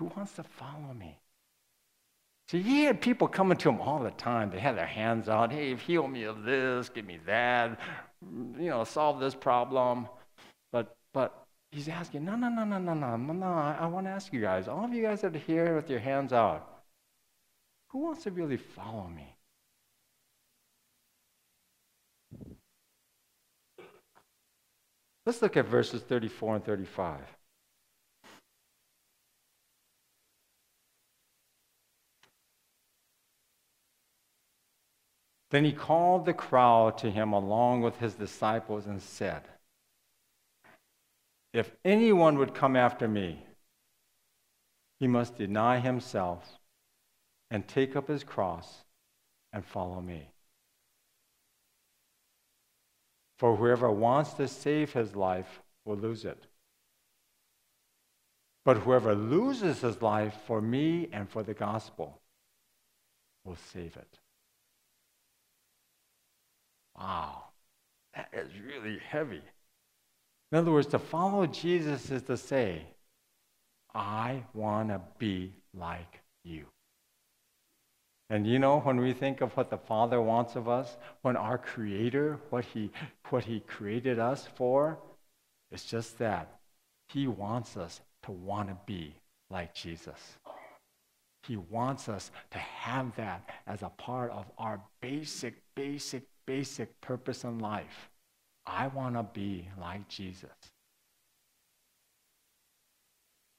Who 0.00 0.10
wants 0.16 0.32
to 0.32 0.42
follow 0.42 0.92
me? 0.92 1.20
See, 2.48 2.62
he 2.62 2.82
had 2.82 3.00
people 3.00 3.28
coming 3.28 3.58
to 3.58 3.68
him 3.68 3.80
all 3.80 4.00
the 4.00 4.10
time. 4.10 4.50
They 4.50 4.58
had 4.58 4.76
their 4.76 4.86
hands 4.86 5.28
out. 5.28 5.52
Hey, 5.52 5.76
heal 5.76 6.08
me 6.08 6.24
of 6.24 6.42
this, 6.42 6.88
give 6.88 7.06
me 7.06 7.20
that, 7.26 7.78
you 8.58 8.70
know, 8.70 8.82
solve 8.82 9.20
this 9.20 9.36
problem. 9.36 10.08
But, 10.72 10.96
but 11.12 11.43
he's 11.74 11.88
asking, 11.88 12.24
no, 12.24 12.36
no, 12.36 12.48
no, 12.48 12.64
no, 12.64 12.78
no, 12.78 12.94
no, 12.94 13.16
no, 13.16 13.46
I, 13.46 13.76
I 13.80 13.86
want 13.86 14.06
to 14.06 14.10
ask 14.10 14.32
you 14.32 14.40
guys, 14.40 14.68
all 14.68 14.84
of 14.84 14.94
you 14.94 15.02
guys 15.02 15.22
that 15.22 15.34
are 15.34 15.38
here 15.40 15.74
with 15.74 15.90
your 15.90 15.98
hands 15.98 16.32
out, 16.32 16.84
who 17.88 17.98
wants 17.98 18.22
to 18.24 18.30
really 18.30 18.56
follow 18.56 19.08
me? 19.08 19.34
Let's 25.26 25.42
look 25.42 25.56
at 25.56 25.66
verses 25.66 26.02
34 26.02 26.56
and 26.56 26.64
35. 26.64 27.20
Then 35.50 35.64
he 35.64 35.72
called 35.72 36.26
the 36.26 36.34
crowd 36.34 36.98
to 36.98 37.10
him 37.10 37.32
along 37.32 37.80
with 37.82 37.96
his 37.98 38.14
disciples 38.14 38.86
and 38.86 39.00
said, 39.00 39.42
If 41.54 41.70
anyone 41.84 42.36
would 42.38 42.52
come 42.52 42.74
after 42.74 43.06
me, 43.06 43.46
he 44.98 45.06
must 45.06 45.38
deny 45.38 45.78
himself 45.78 46.58
and 47.48 47.68
take 47.68 47.94
up 47.94 48.08
his 48.08 48.24
cross 48.24 48.82
and 49.52 49.64
follow 49.64 50.00
me. 50.00 50.32
For 53.38 53.54
whoever 53.54 53.88
wants 53.88 54.32
to 54.34 54.48
save 54.48 54.94
his 54.94 55.14
life 55.14 55.62
will 55.84 55.96
lose 55.96 56.24
it. 56.24 56.48
But 58.64 58.78
whoever 58.78 59.14
loses 59.14 59.80
his 59.80 60.02
life 60.02 60.34
for 60.48 60.60
me 60.60 61.08
and 61.12 61.30
for 61.30 61.44
the 61.44 61.54
gospel 61.54 62.20
will 63.44 63.58
save 63.72 63.96
it. 63.96 64.18
Wow, 66.98 67.44
that 68.16 68.30
is 68.32 68.50
really 68.60 68.98
heavy. 68.98 69.42
In 70.54 70.58
other 70.58 70.70
words, 70.70 70.86
to 70.86 71.00
follow 71.00 71.48
Jesus 71.48 72.12
is 72.12 72.22
to 72.22 72.36
say, 72.36 72.82
I 73.92 74.44
want 74.54 74.90
to 74.90 75.00
be 75.18 75.52
like 75.76 76.20
you. 76.44 76.66
And 78.30 78.46
you 78.46 78.60
know, 78.60 78.78
when 78.78 79.00
we 79.00 79.14
think 79.14 79.40
of 79.40 79.50
what 79.56 79.68
the 79.68 79.76
Father 79.76 80.22
wants 80.22 80.54
of 80.54 80.68
us, 80.68 80.96
when 81.22 81.36
our 81.36 81.58
Creator, 81.58 82.38
what 82.50 82.64
He, 82.66 82.92
what 83.30 83.42
he 83.42 83.64
created 83.66 84.20
us 84.20 84.46
for, 84.54 84.96
it's 85.72 85.86
just 85.86 86.18
that. 86.18 86.60
He 87.08 87.26
wants 87.26 87.76
us 87.76 88.00
to 88.22 88.30
want 88.30 88.68
to 88.68 88.76
be 88.86 89.12
like 89.50 89.74
Jesus. 89.74 90.38
He 91.48 91.56
wants 91.56 92.08
us 92.08 92.30
to 92.52 92.58
have 92.58 93.16
that 93.16 93.50
as 93.66 93.82
a 93.82 93.88
part 93.88 94.30
of 94.30 94.46
our 94.56 94.80
basic, 95.00 95.56
basic 95.74 96.22
basic 96.46 97.00
purpose 97.00 97.42
in 97.42 97.58
life. 97.58 98.08
I 98.66 98.88
want 98.88 99.14
to 99.16 99.22
be 99.22 99.68
like 99.80 100.08
Jesus. 100.08 100.50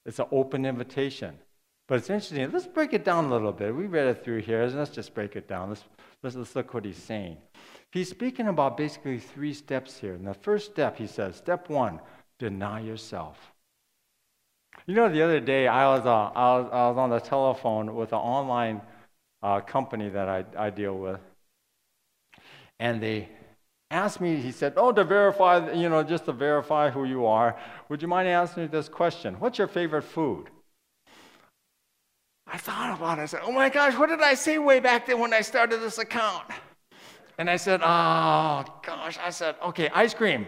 It's 0.04 0.18
an 0.18 0.26
open 0.30 0.64
invitation. 0.64 1.36
But 1.88 1.98
it's 1.98 2.10
interesting. 2.10 2.50
Let's 2.50 2.66
break 2.66 2.92
it 2.92 3.04
down 3.04 3.26
a 3.26 3.30
little 3.30 3.52
bit. 3.52 3.74
We 3.74 3.86
read 3.86 4.08
it 4.08 4.24
through 4.24 4.42
here. 4.42 4.66
Let's 4.66 4.90
just 4.90 5.14
break 5.14 5.36
it 5.36 5.46
down. 5.46 5.68
Let's, 5.68 5.84
let's, 6.22 6.36
let's 6.36 6.56
look 6.56 6.74
what 6.74 6.84
he's 6.84 6.96
saying. 6.96 7.36
He's 7.92 8.10
speaking 8.10 8.48
about 8.48 8.76
basically 8.76 9.18
three 9.18 9.54
steps 9.54 9.98
here. 9.98 10.14
And 10.14 10.26
the 10.26 10.34
first 10.34 10.70
step, 10.72 10.96
he 10.98 11.06
says, 11.06 11.36
step 11.36 11.68
one, 11.68 12.00
deny 12.38 12.80
yourself. 12.80 13.52
You 14.86 14.94
know, 14.94 15.08
the 15.08 15.22
other 15.22 15.40
day 15.40 15.68
I 15.68 15.86
was, 15.86 16.04
uh, 16.04 16.10
I 16.10 16.58
was, 16.58 16.68
I 16.72 16.88
was 16.88 16.98
on 16.98 17.10
the 17.10 17.20
telephone 17.20 17.94
with 17.94 18.12
an 18.12 18.18
online 18.18 18.82
uh, 19.42 19.60
company 19.60 20.08
that 20.08 20.28
I, 20.28 20.44
I 20.56 20.70
deal 20.70 20.98
with 20.98 21.20
and 22.78 23.02
they 23.02 23.28
asked 23.90 24.20
me, 24.20 24.36
he 24.36 24.52
said, 24.52 24.74
Oh, 24.76 24.92
to 24.92 25.04
verify, 25.04 25.72
you 25.72 25.88
know, 25.88 26.02
just 26.02 26.24
to 26.26 26.32
verify 26.32 26.90
who 26.90 27.04
you 27.04 27.26
are, 27.26 27.58
would 27.88 28.02
you 28.02 28.08
mind 28.08 28.28
asking 28.28 28.64
me 28.64 28.68
this 28.68 28.88
question? 28.88 29.34
What's 29.38 29.58
your 29.58 29.68
favorite 29.68 30.02
food? 30.02 30.50
I 32.46 32.58
thought 32.58 32.96
about 32.96 33.18
it. 33.18 33.22
I 33.22 33.26
said, 33.26 33.40
Oh 33.44 33.52
my 33.52 33.68
gosh, 33.68 33.96
what 33.96 34.08
did 34.08 34.20
I 34.20 34.34
say 34.34 34.58
way 34.58 34.80
back 34.80 35.06
then 35.06 35.18
when 35.18 35.32
I 35.32 35.40
started 35.40 35.80
this 35.80 35.98
account? 35.98 36.44
And 37.38 37.50
I 37.50 37.56
said, 37.56 37.80
Oh 37.82 38.64
gosh, 38.82 39.18
I 39.22 39.30
said, 39.30 39.56
Okay, 39.66 39.88
ice 39.90 40.14
cream. 40.14 40.46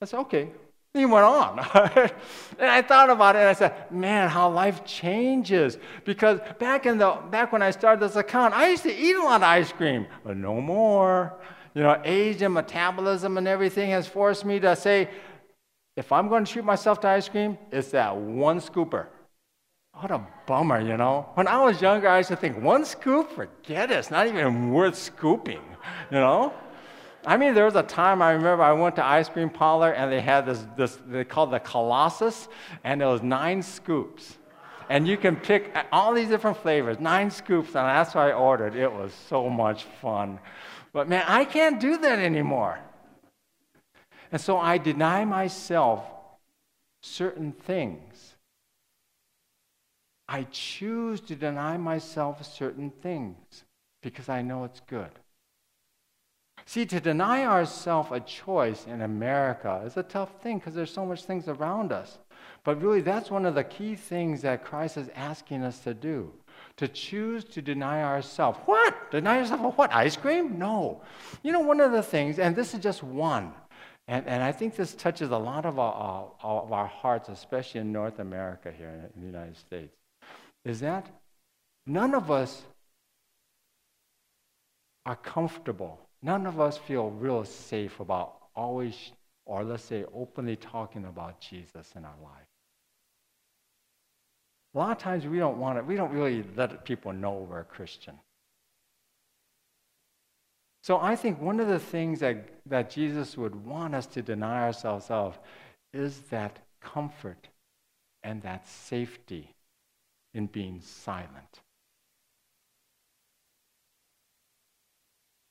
I 0.00 0.06
said, 0.06 0.20
Okay, 0.20 0.50
he 0.94 1.04
went 1.06 1.24
on. 1.24 1.58
and 2.58 2.70
I 2.70 2.80
thought 2.80 3.10
about 3.10 3.34
it 3.34 3.40
and 3.40 3.48
I 3.48 3.52
said, 3.52 3.90
man, 3.90 4.28
how 4.28 4.48
life 4.48 4.84
changes. 4.84 5.76
Because 6.04 6.38
back 6.60 6.86
in 6.86 6.98
the 6.98 7.18
back 7.30 7.52
when 7.52 7.62
I 7.62 7.72
started 7.72 8.00
this 8.00 8.14
account, 8.14 8.54
I 8.54 8.68
used 8.68 8.84
to 8.84 8.94
eat 8.94 9.16
a 9.16 9.22
lot 9.22 9.36
of 9.36 9.42
ice 9.42 9.72
cream, 9.72 10.06
but 10.22 10.36
no 10.36 10.60
more. 10.60 11.34
You 11.74 11.82
know, 11.82 12.00
age 12.04 12.40
and 12.42 12.54
metabolism 12.54 13.36
and 13.36 13.48
everything 13.48 13.90
has 13.90 14.06
forced 14.06 14.44
me 14.44 14.60
to 14.60 14.76
say, 14.76 15.08
if 15.96 16.12
I'm 16.12 16.28
going 16.28 16.44
to 16.44 16.52
treat 16.52 16.64
myself 16.64 17.00
to 17.00 17.08
ice 17.08 17.28
cream, 17.28 17.58
it's 17.72 17.90
that 17.90 18.16
one 18.16 18.60
scooper. 18.60 19.06
What 19.92 20.10
a 20.10 20.26
bummer, 20.46 20.80
you 20.80 20.96
know. 20.96 21.28
When 21.34 21.46
I 21.46 21.64
was 21.64 21.80
younger, 21.80 22.08
I 22.08 22.18
used 22.18 22.28
to 22.30 22.36
think, 22.36 22.60
one 22.60 22.84
scoop, 22.84 23.30
forget 23.30 23.90
it. 23.90 23.98
It's 23.98 24.10
not 24.10 24.26
even 24.26 24.70
worth 24.70 24.96
scooping, 24.96 25.62
you 26.10 26.18
know. 26.18 26.52
I 27.26 27.36
mean, 27.36 27.54
there 27.54 27.64
was 27.64 27.76
a 27.76 27.82
time 27.82 28.20
I 28.20 28.32
remember 28.32 28.62
I 28.62 28.72
went 28.72 28.96
to 28.96 29.04
ice 29.04 29.28
cream 29.28 29.50
parlor 29.50 29.92
and 29.92 30.12
they 30.12 30.20
had 30.20 30.46
this, 30.46 30.66
this 30.76 30.98
they 31.06 31.24
called 31.24 31.52
the 31.52 31.60
Colossus, 31.60 32.48
and 32.82 33.00
it 33.00 33.06
was 33.06 33.22
nine 33.22 33.62
scoops. 33.62 34.36
And 34.90 35.08
you 35.08 35.16
can 35.16 35.36
pick 35.36 35.74
all 35.90 36.12
these 36.12 36.28
different 36.28 36.58
flavors, 36.58 37.00
nine 37.00 37.30
scoops, 37.30 37.68
and 37.68 37.76
that's 37.76 38.14
what 38.14 38.26
I 38.26 38.32
ordered. 38.32 38.76
It 38.76 38.92
was 38.92 39.14
so 39.14 39.48
much 39.48 39.84
fun. 40.02 40.38
But 40.94 41.08
man, 41.08 41.24
I 41.26 41.44
can't 41.44 41.80
do 41.80 41.98
that 41.98 42.18
anymore. 42.20 42.78
And 44.32 44.40
so 44.40 44.56
I 44.56 44.78
deny 44.78 45.24
myself 45.24 46.04
certain 47.02 47.52
things. 47.52 48.36
I 50.28 50.44
choose 50.50 51.20
to 51.22 51.34
deny 51.34 51.76
myself 51.76 52.46
certain 52.54 52.90
things 52.90 53.64
because 54.02 54.28
I 54.28 54.40
know 54.40 54.64
it's 54.64 54.80
good. 54.86 55.10
See, 56.64 56.86
to 56.86 57.00
deny 57.00 57.44
ourselves 57.44 58.10
a 58.10 58.20
choice 58.20 58.86
in 58.86 59.02
America 59.02 59.82
is 59.84 59.96
a 59.96 60.02
tough 60.02 60.40
thing 60.40 60.58
because 60.58 60.74
there's 60.74 60.94
so 60.94 61.04
much 61.04 61.24
things 61.24 61.48
around 61.48 61.92
us. 61.92 62.18
But 62.62 62.80
really, 62.80 63.02
that's 63.02 63.30
one 63.30 63.44
of 63.44 63.54
the 63.54 63.64
key 63.64 63.96
things 63.96 64.42
that 64.42 64.64
Christ 64.64 64.96
is 64.96 65.10
asking 65.14 65.62
us 65.62 65.80
to 65.80 65.92
do. 65.92 66.32
To 66.78 66.88
choose 66.88 67.44
to 67.44 67.62
deny 67.62 68.02
ourselves. 68.02 68.58
What? 68.66 69.10
Deny 69.10 69.38
yourself 69.38 69.60
of 69.60 69.78
what? 69.78 69.94
Ice 69.94 70.16
cream? 70.16 70.58
No. 70.58 71.02
You 71.42 71.52
know, 71.52 71.60
one 71.60 71.80
of 71.80 71.92
the 71.92 72.02
things, 72.02 72.38
and 72.38 72.56
this 72.56 72.74
is 72.74 72.80
just 72.80 73.02
one, 73.02 73.52
and, 74.08 74.26
and 74.26 74.42
I 74.42 74.50
think 74.52 74.74
this 74.74 74.94
touches 74.94 75.30
a 75.30 75.38
lot 75.38 75.64
of 75.64 75.78
our, 75.78 76.32
uh, 76.42 76.46
of 76.46 76.72
our 76.72 76.86
hearts, 76.86 77.28
especially 77.28 77.80
in 77.80 77.92
North 77.92 78.18
America 78.18 78.72
here 78.76 79.10
in 79.14 79.20
the 79.20 79.26
United 79.26 79.56
States, 79.56 79.94
is 80.64 80.80
that 80.80 81.06
none 81.86 82.14
of 82.14 82.30
us 82.30 82.62
are 85.06 85.16
comfortable 85.16 86.04
none 86.24 86.46
of 86.46 86.58
us 86.58 86.78
feel 86.78 87.10
real 87.10 87.44
safe 87.44 88.00
about 88.00 88.36
always, 88.56 89.12
or 89.44 89.62
let's 89.62 89.84
say, 89.84 90.04
openly 90.14 90.56
talking 90.56 91.04
about 91.04 91.38
Jesus 91.38 91.92
in 91.94 92.04
our 92.04 92.16
life. 92.22 92.48
A 94.74 94.78
lot 94.78 94.90
of 94.90 94.98
times 94.98 95.26
we 95.26 95.38
don't 95.38 95.58
want 95.58 95.78
it, 95.78 95.86
we 95.86 95.94
don't 95.94 96.12
really 96.12 96.44
let 96.56 96.84
people 96.84 97.12
know 97.12 97.46
we're 97.48 97.60
a 97.60 97.64
Christian. 97.64 98.18
So 100.82 100.98
I 100.98 101.16
think 101.16 101.40
one 101.40 101.60
of 101.60 101.68
the 101.68 101.78
things 101.78 102.20
that, 102.20 102.48
that 102.66 102.90
Jesus 102.90 103.38
would 103.38 103.54
want 103.54 103.94
us 103.94 104.06
to 104.06 104.22
deny 104.22 104.64
ourselves 104.64 105.06
of 105.08 105.38
is 105.92 106.18
that 106.30 106.58
comfort 106.80 107.48
and 108.22 108.42
that 108.42 108.68
safety 108.68 109.54
in 110.34 110.46
being 110.46 110.80
silent. 110.80 111.60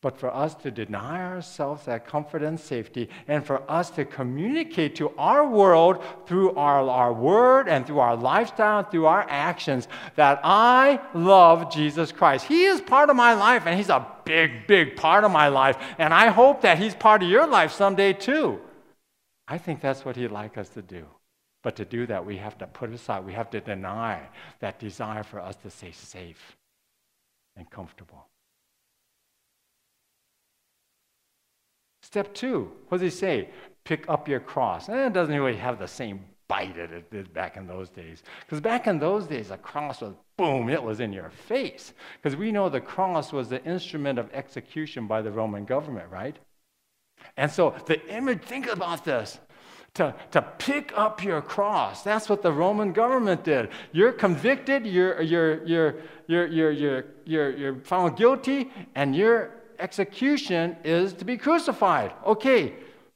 But 0.03 0.19
for 0.19 0.35
us 0.35 0.53
to 0.53 0.69
deny 0.69 1.23
ourselves 1.23 1.85
that 1.85 2.05
comfort 2.05 2.43
and 2.43 2.59
safety, 2.59 3.09
and 3.29 3.43
for 3.43 3.63
us 3.71 3.89
to 3.89 4.03
communicate 4.03 4.97
to 4.97 5.09
our 5.17 5.47
world 5.47 6.03
through 6.27 6.53
our, 6.55 6.87
our 6.89 7.13
word 7.13 7.69
and 7.69 7.87
through 7.87 7.99
our 7.99 8.17
lifestyle, 8.17 8.79
and 8.79 8.91
through 8.91 9.05
our 9.05 9.25
actions, 9.29 9.87
that 10.17 10.41
I 10.43 10.99
love 11.13 11.71
Jesus 11.71 12.11
Christ. 12.11 12.45
He 12.45 12.65
is 12.65 12.81
part 12.81 13.09
of 13.09 13.15
my 13.15 13.33
life, 13.33 13.63
and 13.65 13.77
He's 13.77 13.87
a 13.87 14.05
big, 14.25 14.67
big 14.67 14.97
part 14.97 15.23
of 15.23 15.31
my 15.31 15.47
life, 15.47 15.77
and 15.97 16.13
I 16.13 16.27
hope 16.27 16.61
that 16.61 16.77
He's 16.77 16.93
part 16.93 17.23
of 17.23 17.29
your 17.29 17.47
life 17.47 17.71
someday 17.71 18.11
too. 18.11 18.59
I 19.47 19.57
think 19.57 19.79
that's 19.79 20.03
what 20.03 20.17
He'd 20.17 20.31
like 20.31 20.57
us 20.57 20.67
to 20.69 20.81
do. 20.81 21.05
But 21.63 21.77
to 21.77 21.85
do 21.85 22.05
that, 22.07 22.25
we 22.25 22.35
have 22.37 22.57
to 22.57 22.67
put 22.67 22.91
aside, 22.91 23.25
we 23.25 23.31
have 23.31 23.49
to 23.51 23.61
deny 23.61 24.19
that 24.59 24.79
desire 24.79 25.23
for 25.23 25.39
us 25.39 25.55
to 25.63 25.69
stay 25.69 25.93
safe 25.93 26.57
and 27.55 27.69
comfortable. 27.69 28.27
Step 32.13 32.31
two, 32.35 32.71
what 32.89 32.99
does 32.99 33.11
he 33.11 33.19
say? 33.19 33.49
Pick 33.85 34.07
up 34.07 34.27
your 34.27 34.39
cross. 34.39 34.87
And 34.87 34.99
it 34.99 35.13
doesn't 35.13 35.33
really 35.33 35.57
have 35.57 35.79
the 35.79 35.87
same 35.87 36.23
bite 36.47 36.75
that 36.75 36.91
it 36.91 37.09
did 37.09 37.33
back 37.33 37.57
in 37.57 37.65
those 37.65 37.89
days. 37.89 38.21
Because 38.41 38.61
back 38.61 38.85
in 38.85 38.99
those 38.99 39.25
days, 39.25 39.49
a 39.49 39.57
cross 39.57 39.99
was 39.99 40.13
boom, 40.37 40.69
it 40.69 40.83
was 40.83 40.99
in 40.99 41.11
your 41.11 41.31
face. 41.31 41.91
Because 42.21 42.35
we 42.35 42.51
know 42.51 42.69
the 42.69 42.79
cross 42.79 43.33
was 43.33 43.49
the 43.49 43.63
instrument 43.65 44.19
of 44.19 44.29
execution 44.31 45.07
by 45.07 45.23
the 45.23 45.31
Roman 45.31 45.65
government, 45.65 46.07
right? 46.11 46.37
And 47.35 47.51
so 47.51 47.73
the 47.87 47.99
image, 48.15 48.43
think 48.43 48.67
about 48.67 49.03
this. 49.03 49.39
To, 49.95 50.13
to 50.29 50.43
pick 50.59 50.95
up 50.95 51.23
your 51.23 51.41
cross. 51.41 52.03
That's 52.03 52.29
what 52.29 52.43
the 52.43 52.53
Roman 52.53 52.93
government 52.93 53.43
did. 53.43 53.69
You're 53.91 54.11
convicted, 54.11 54.85
you're, 54.85 55.19
you're, 55.19 55.65
you're, 55.65 55.95
you're, 56.27 56.45
you're, 56.45 56.71
you're, 56.71 57.05
you're, 57.25 57.57
you're 57.57 57.75
found 57.81 58.17
guilty, 58.17 58.71
and 58.93 59.15
your 59.15 59.62
execution 59.79 60.77
is 60.83 61.13
to 61.13 61.25
be 61.25 61.37
crucified. 61.37 62.13
Okay, 62.25 62.73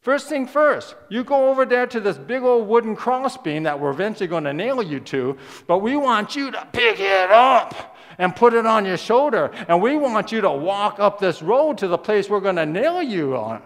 First 0.08 0.30
thing 0.30 0.48
first, 0.48 0.96
you 1.10 1.26
go 1.26 1.50
over 1.50 1.66
there 1.66 1.86
to 1.88 2.00
this 2.00 2.18
big 2.18 2.42
old 2.42 2.70
wooden 2.70 2.96
crossbeam 2.96 3.64
that 3.64 3.78
we're 3.78 3.90
eventually 3.90 4.28
going 4.28 4.46
to 4.46 4.54
nail 4.54 4.82
you 4.82 5.02
to, 5.02 5.38
but 5.68 5.80
we 5.80 5.98
want 5.98 6.34
you 6.34 6.50
to 6.50 6.68
pick 6.72 7.02
it 7.02 7.30
up 7.30 7.98
and 8.18 8.34
put 8.34 8.54
it 8.54 8.66
on 8.66 8.86
your 8.86 8.96
shoulder. 8.96 9.52
And 9.68 9.82
we 9.82 9.98
want 9.98 10.32
you 10.32 10.40
to 10.40 10.50
walk 10.50 11.00
up 11.00 11.20
this 11.20 11.42
road 11.42 11.78
to 11.80 11.90
the 11.90 11.98
place 11.98 12.30
we're 12.30 12.40
going 12.40 12.56
to 12.56 12.66
nail 12.66 13.04
you 13.04 13.36
on 13.36 13.62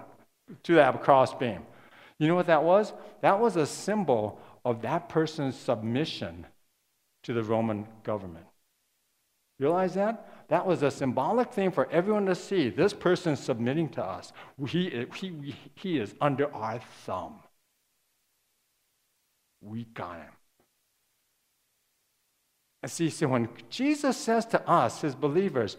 to 0.64 0.74
that 0.74 1.04
crossbeam. 1.04 1.62
You 2.18 2.28
know 2.28 2.34
what 2.34 2.48
that 2.48 2.64
was? 2.64 2.92
That 3.22 3.40
was 3.40 3.56
a 3.56 3.68
symbol 3.68 4.40
of 4.66 4.82
that 4.82 5.10
person's 5.10 5.56
submission 5.56 6.48
to 7.22 7.34
the 7.34 7.44
Roman 7.44 7.88
government. 8.04 8.48
Realize 9.60 9.94
that? 9.94 10.41
That 10.52 10.68
was 10.68 10.84
a 10.84 10.92
symbolic 10.92 11.54
thing 11.54 11.72
for 11.72 11.90
everyone 11.92 12.26
to 12.26 12.36
see. 12.36 12.70
This 12.70 12.92
person 12.92 13.38
submitting 13.38 13.88
to 13.92 14.04
us. 14.04 14.34
He, 14.68 15.08
he, 15.16 15.56
he 15.76 15.98
is 15.98 16.14
under 16.20 16.54
our 16.54 16.82
thumb. 17.06 17.36
We 19.62 19.86
got 19.94 20.18
him. 20.18 20.34
And 22.84 22.92
see, 22.92 23.10
so 23.10 23.30
when 23.30 23.48
Jesus 23.70 24.18
says 24.18 24.46
to 24.48 24.70
us, 24.70 25.00
his 25.00 25.16
believers, 25.16 25.78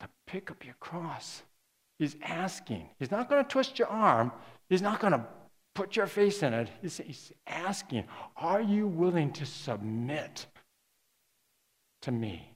to 0.00 0.08
pick 0.26 0.50
up 0.50 0.66
your 0.66 0.76
cross, 0.78 1.42
he's 1.98 2.16
asking. 2.22 2.90
He's 2.98 3.10
not 3.10 3.30
going 3.30 3.42
to 3.42 3.48
twist 3.48 3.78
your 3.78 3.88
arm. 3.88 4.32
He's 4.68 4.82
not 4.82 5.00
going 5.00 5.14
to 5.14 5.24
put 5.74 5.96
your 5.96 6.06
face 6.06 6.42
in 6.42 6.52
it. 6.52 6.68
He's, 6.82 6.98
he's 6.98 7.32
asking, 7.46 8.04
are 8.36 8.60
you 8.60 8.86
willing 8.86 9.32
to 9.32 9.46
submit 9.46 10.44
to 12.02 12.12
me? 12.12 12.51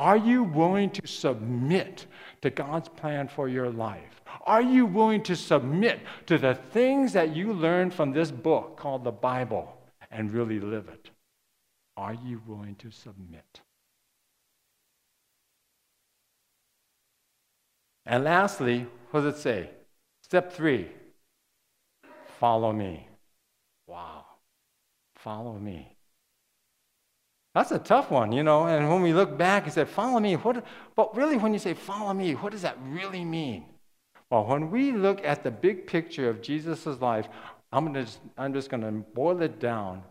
Are 0.00 0.16
you 0.16 0.44
willing 0.44 0.88
to 0.92 1.06
submit 1.06 2.06
to 2.40 2.48
God's 2.48 2.88
plan 2.88 3.28
for 3.28 3.50
your 3.50 3.68
life? 3.68 4.22
Are 4.46 4.62
you 4.62 4.86
willing 4.86 5.22
to 5.24 5.36
submit 5.36 6.00
to 6.24 6.38
the 6.38 6.54
things 6.54 7.12
that 7.12 7.36
you 7.36 7.52
learned 7.52 7.92
from 7.92 8.10
this 8.10 8.30
book 8.30 8.78
called 8.78 9.04
the 9.04 9.12
Bible 9.12 9.76
and 10.10 10.32
really 10.32 10.58
live 10.58 10.88
it? 10.88 11.10
Are 11.98 12.14
you 12.14 12.40
willing 12.46 12.76
to 12.76 12.90
submit? 12.90 13.60
And 18.06 18.24
lastly, 18.24 18.86
what 19.10 19.20
does 19.20 19.34
it 19.34 19.38
say? 19.38 19.68
Step 20.22 20.50
three 20.50 20.88
follow 22.38 22.72
me. 22.72 23.06
Wow. 23.86 24.24
Follow 25.16 25.58
me. 25.58 25.94
That's 27.54 27.72
a 27.72 27.78
tough 27.78 28.10
one, 28.10 28.32
you 28.32 28.42
know. 28.42 28.66
And 28.66 28.88
when 28.88 29.02
we 29.02 29.12
look 29.12 29.36
back 29.36 29.64
and 29.64 29.72
say, 29.72 29.84
follow 29.84 30.20
me, 30.20 30.34
what, 30.34 30.64
but 30.94 31.16
really, 31.16 31.36
when 31.36 31.52
you 31.52 31.58
say 31.58 31.74
follow 31.74 32.14
me, 32.14 32.34
what 32.34 32.52
does 32.52 32.62
that 32.62 32.78
really 32.84 33.24
mean? 33.24 33.64
Well, 34.30 34.44
when 34.44 34.70
we 34.70 34.92
look 34.92 35.24
at 35.24 35.42
the 35.42 35.50
big 35.50 35.86
picture 35.86 36.28
of 36.30 36.40
Jesus' 36.40 36.86
life, 37.00 37.28
I'm, 37.72 37.86
gonna 37.86 38.04
just, 38.04 38.20
I'm 38.38 38.54
just 38.54 38.70
going 38.70 38.82
to 38.82 38.92
boil 38.92 39.42
it 39.42 39.58
down 39.58 40.02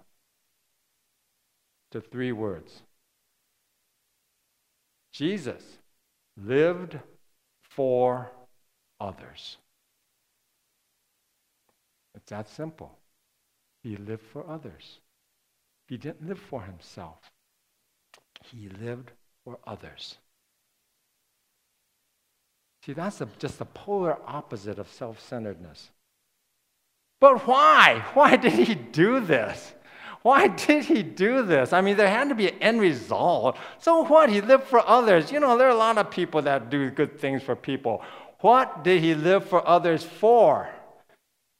to 1.92 2.02
three 2.02 2.32
words 2.32 2.84
Jesus 5.12 5.64
lived 6.38 7.00
for 7.64 8.32
others. 9.00 9.58
It's 12.16 12.30
that 12.30 12.50
simple. 12.50 12.98
He 13.84 13.96
lived 13.96 14.24
for 14.24 14.48
others. 14.48 15.00
He 15.90 15.98
didn't 15.98 16.28
live 16.28 16.40
for 16.40 16.62
himself, 16.62 17.18
he 18.46 18.70
lived 18.70 19.12
for 19.44 19.58
others. 19.66 20.18
See, 22.86 22.94
that's 22.94 23.20
a, 23.22 23.28
just 23.40 23.60
the 23.60 23.66
polar 23.66 24.18
opposite 24.26 24.78
of 24.78 24.88
self 24.88 25.20
centeredness. 25.20 25.90
But 27.20 27.46
why? 27.48 28.06
Why 28.14 28.38
did 28.38 28.54
he 28.54 28.76
do 28.76 29.20
this? 29.20 29.74
Why 30.22 30.48
did 30.48 30.86
he 30.86 31.02
do 31.02 31.44
this? 31.44 31.74
I 31.74 31.82
mean, 31.82 31.98
there 31.98 32.10
had 32.10 32.30
to 32.30 32.36
be 32.36 32.50
an 32.50 32.56
end 32.62 32.82
result. 32.82 33.58
So 33.80 34.04
what? 34.06 34.30
He 34.30 34.42
lived 34.42 34.66
for 34.66 34.88
others. 34.88 35.32
You 35.32 35.40
know, 35.40 35.58
there 35.58 35.68
are 35.68 35.72
a 35.72 35.76
lot 35.76 35.98
of 35.98 36.12
people 36.12 36.42
that 36.44 36.70
do 36.70 36.90
good 36.92 37.20
things 37.20 37.42
for 37.42 37.56
people. 37.56 38.04
What 38.42 38.84
did 38.84 39.02
he 39.02 39.16
live 39.16 39.46
for 39.46 39.68
others 39.68 40.04
for? 40.04 40.70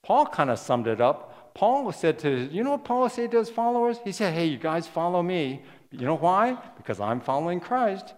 Paul 0.02 0.26
kind 0.26 0.50
of 0.50 0.58
summed 0.58 0.86
it 0.86 1.00
up 1.00 1.29
Paul 1.54 1.90
said 1.92 2.18
to, 2.20 2.48
you 2.52 2.62
know 2.64 2.72
what 2.72 2.84
Paul 2.84 3.08
said 3.08 3.30
to 3.32 3.38
his 3.38 3.50
followers? 3.50 3.98
He 4.04 4.12
said, 4.12 4.34
hey, 4.34 4.46
you 4.46 4.58
guys 4.58 4.86
follow 4.86 5.22
me. 5.22 5.62
You 5.90 6.06
know 6.06 6.16
why? 6.16 6.56
Because 6.76 7.00
I'm 7.00 7.20
following 7.20 7.60
Christ. 7.60 8.14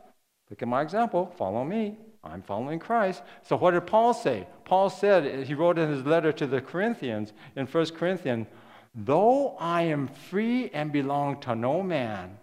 Look 0.50 0.62
at 0.62 0.68
my 0.68 0.82
example. 0.82 1.32
Follow 1.36 1.64
me. 1.64 1.96
I'm 2.24 2.42
following 2.42 2.78
Christ. 2.78 3.22
So 3.42 3.56
what 3.56 3.72
did 3.72 3.86
Paul 3.86 4.14
say? 4.14 4.46
Paul 4.64 4.90
said, 4.90 5.46
he 5.46 5.54
wrote 5.54 5.78
in 5.78 5.90
his 5.90 6.04
letter 6.04 6.32
to 6.32 6.46
the 6.46 6.60
Corinthians, 6.60 7.32
in 7.56 7.66
1 7.66 7.86
Corinthians, 7.90 8.46
though 8.94 9.56
I 9.58 9.82
am 9.82 10.06
free 10.06 10.70
and 10.72 10.92
belong 10.92 11.40
to 11.40 11.54
no 11.56 11.82
man, 11.82 12.38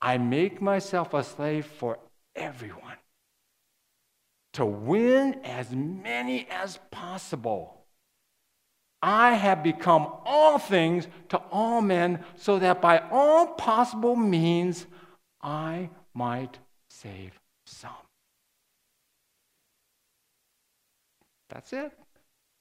I 0.00 0.18
make 0.18 0.62
myself 0.62 1.14
a 1.14 1.24
slave 1.24 1.66
for 1.66 1.98
everyone 2.36 2.96
to 4.52 4.64
win 4.64 5.40
as 5.42 5.70
many 5.72 6.46
as 6.48 6.78
possible. 6.90 7.83
I 9.06 9.34
have 9.34 9.62
become 9.62 10.08
all 10.24 10.58
things 10.58 11.06
to 11.28 11.36
all 11.52 11.82
men, 11.82 12.24
so 12.36 12.58
that 12.58 12.80
by 12.80 13.02
all 13.10 13.48
possible 13.48 14.16
means 14.16 14.86
I 15.42 15.90
might 16.14 16.58
save 16.88 17.38
some. 17.66 17.90
That's 21.50 21.74
it. 21.74 21.92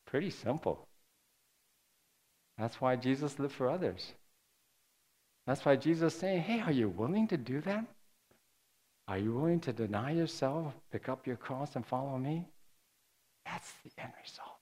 Pretty 0.06 0.32
simple. 0.32 0.86
That's 2.58 2.82
why 2.82 2.98
Jesus 2.98 3.40
lived 3.40 3.54
for 3.54 3.70
others. 3.70 4.12
That's 5.48 5.64
why 5.64 5.78
Jesus 5.78 6.14
saying, 6.14 6.42
hey, 6.42 6.60
are 6.60 6.74
you 6.74 6.90
willing 6.90 7.30
to 7.30 7.38
do 7.38 7.62
that? 7.62 7.86
Are 9.08 9.18
you 9.18 9.32
willing 9.32 9.62
to 9.62 9.72
deny 9.72 10.12
yourself, 10.12 10.74
pick 10.92 11.08
up 11.08 11.26
your 11.26 11.38
cross, 11.38 11.78
and 11.78 11.86
follow 11.86 12.18
me? 12.18 12.50
That's 13.46 13.72
the 13.86 13.92
end 13.98 14.12
result. 14.22 14.53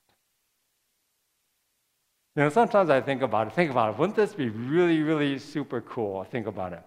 You 2.36 2.44
know, 2.44 2.50
sometimes 2.50 2.90
I 2.90 3.02
think 3.02 3.22
about 3.22 3.48
it. 3.48 3.54
Think 3.54 3.72
about 3.72 3.94
it. 3.94 4.00
Wouldn't 4.00 4.16
this 4.16 4.34
be 4.34 4.50
really, 4.50 5.02
really 5.02 5.38
super 5.38 5.82
cool? 5.82 6.24
Think 6.24 6.48
about 6.48 6.72
it. 6.72 6.84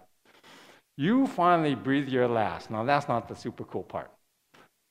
You 0.96 1.26
finally 1.26 1.74
breathe 1.74 2.08
your 2.08 2.28
last. 2.28 2.70
Now, 2.70 2.84
that's 2.84 3.08
not 3.08 3.28
the 3.28 3.34
super 3.34 3.64
cool 3.64 3.82
part. 3.82 4.10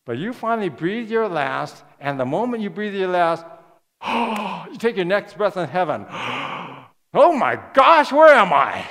But 0.06 0.18
you 0.18 0.34
finally 0.34 0.70
breathe 0.70 1.10
your 1.10 1.28
last, 1.28 1.84
and 2.00 2.20
the 2.20 2.26
moment 2.26 2.62
you 2.62 2.70
breathe 2.70 2.94
your 2.94 3.08
last, 3.08 3.46
you 4.72 4.78
take 4.78 4.96
your 4.96 5.06
next 5.06 5.38
breath 5.38 5.58
in 5.58 5.68
heaven. 5.68 6.06
Oh 7.16 7.32
my 7.32 7.60
gosh, 7.76 8.12
where 8.12 8.34
am 8.34 8.52
I? 8.52 8.88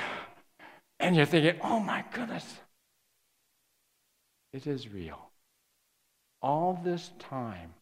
And 0.97 1.13
you're 1.13 1.25
thinking, 1.25 1.59
oh 1.61 1.81
my 1.81 2.05
goodness, 2.13 2.45
it 4.53 4.65
is 4.65 4.87
real. 4.87 5.19
All 6.41 6.79
this 6.85 7.11
time, 7.19 7.73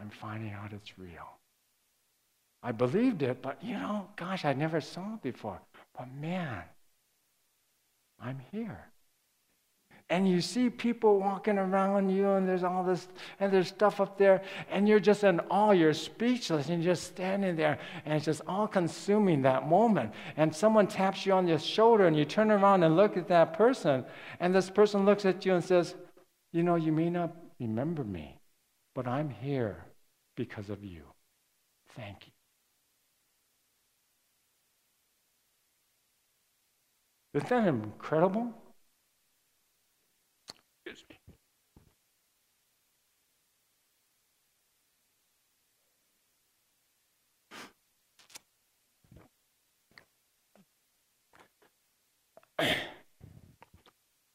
I'm 0.00 0.10
finding 0.10 0.52
out 0.52 0.72
it's 0.72 0.98
real. 0.98 1.38
I 2.62 2.72
believed 2.72 3.22
it, 3.22 3.42
but 3.42 3.62
you 3.62 3.74
know, 3.74 4.08
gosh, 4.16 4.44
I 4.44 4.52
never 4.52 4.80
saw 4.80 5.14
it 5.14 5.22
before. 5.22 5.60
But 5.96 6.08
man, 6.14 6.62
I'm 8.20 8.40
here. 8.52 8.92
And 10.08 10.28
you 10.28 10.42
see 10.42 10.68
people 10.68 11.18
walking 11.18 11.56
around 11.56 12.10
you, 12.10 12.28
and 12.32 12.46
there's 12.46 12.64
all 12.64 12.84
this, 12.84 13.08
and 13.40 13.50
there's 13.50 13.68
stuff 13.68 13.98
up 13.98 14.18
there, 14.18 14.42
and 14.70 14.86
you're 14.86 15.00
just 15.00 15.24
in 15.24 15.40
awe, 15.50 15.70
you're 15.70 15.94
speechless, 15.94 16.68
and 16.68 16.84
you're 16.84 16.92
just 16.92 17.04
standing 17.04 17.56
there, 17.56 17.78
and 18.04 18.14
it's 18.14 18.26
just 18.26 18.42
all 18.46 18.68
consuming 18.68 19.40
that 19.42 19.68
moment. 19.68 20.12
And 20.36 20.54
someone 20.54 20.86
taps 20.86 21.24
you 21.24 21.32
on 21.32 21.46
the 21.46 21.58
shoulder, 21.58 22.06
and 22.06 22.16
you 22.16 22.26
turn 22.26 22.50
around 22.50 22.82
and 22.82 22.94
look 22.94 23.16
at 23.16 23.26
that 23.28 23.54
person, 23.54 24.04
and 24.38 24.54
this 24.54 24.68
person 24.68 25.06
looks 25.06 25.24
at 25.24 25.46
you 25.46 25.54
and 25.54 25.64
says, 25.64 25.94
You 26.52 26.62
know, 26.62 26.74
you 26.74 26.92
may 26.92 27.08
not 27.08 27.34
remember 27.58 28.04
me, 28.04 28.38
but 28.94 29.08
I'm 29.08 29.30
here 29.30 29.86
because 30.36 30.68
of 30.68 30.84
you. 30.84 31.04
Thank 31.96 32.26
you. 32.26 32.31
Isn't 37.34 37.48
that 37.48 37.66
incredible? 37.66 38.52
Excuse 40.84 41.04
me. 41.08 41.16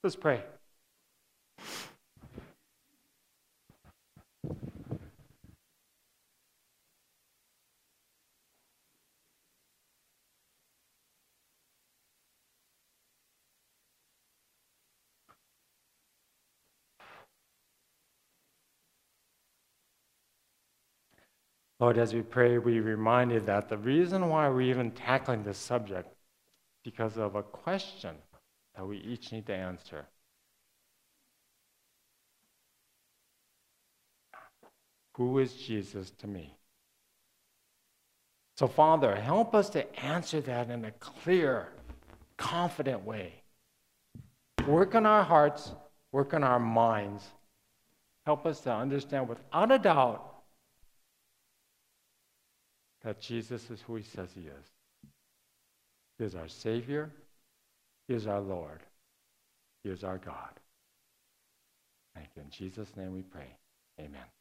Let's 0.03 0.15
pray. 0.15 0.41
Lord, 21.79 21.97
as 21.99 22.13
we 22.13 22.21
pray, 22.21 22.57
we 22.57 22.79
reminded 22.79 23.45
that 23.45 23.69
the 23.69 23.77
reason 23.77 24.29
why 24.29 24.49
we're 24.49 24.61
even 24.61 24.91
tackling 24.91 25.43
this 25.43 25.59
subject 25.59 26.11
because 26.83 27.17
of 27.17 27.35
a 27.35 27.43
question 27.43 28.15
that 28.75 28.85
we 28.85 28.97
each 28.97 29.31
need 29.31 29.45
to 29.45 29.53
answer. 29.53 30.05
Who 35.15 35.37
is 35.39 35.53
Jesus 35.53 36.11
to 36.19 36.27
me? 36.27 36.55
So, 38.55 38.67
Father, 38.67 39.15
help 39.15 39.53
us 39.53 39.69
to 39.71 39.99
answer 40.03 40.41
that 40.41 40.71
in 40.71 40.85
a 40.85 40.91
clear, 40.91 41.69
confident 42.37 43.05
way. 43.05 43.43
Work 44.67 44.95
on 44.95 45.05
our 45.05 45.23
hearts, 45.23 45.73
work 46.11 46.33
on 46.33 46.43
our 46.43 46.59
minds. 46.59 47.23
Help 48.25 48.47
us 48.47 48.61
to 48.61 48.73
understand 48.73 49.29
without 49.29 49.71
a 49.71 49.77
doubt 49.77 50.26
that 53.07 53.21
Jesus 53.21 53.69
is 53.69 53.79
who 53.87 53.95
he 53.95 54.03
says 54.03 54.27
he 54.35 54.41
is. 54.41 54.65
He 56.17 56.25
is 56.25 56.35
our 56.35 56.49
Savior, 56.49 57.09
he 58.09 58.15
is 58.15 58.27
our 58.27 58.41
Lord, 58.41 58.81
he 59.81 59.91
is 59.91 60.03
our 60.03 60.17
God. 60.17 60.59
Thank 62.13 62.27
you. 62.35 62.41
In 62.41 62.49
Jesus' 62.49 62.89
name 62.97 63.13
we 63.13 63.21
pray. 63.21 63.47
Amen. 63.97 64.36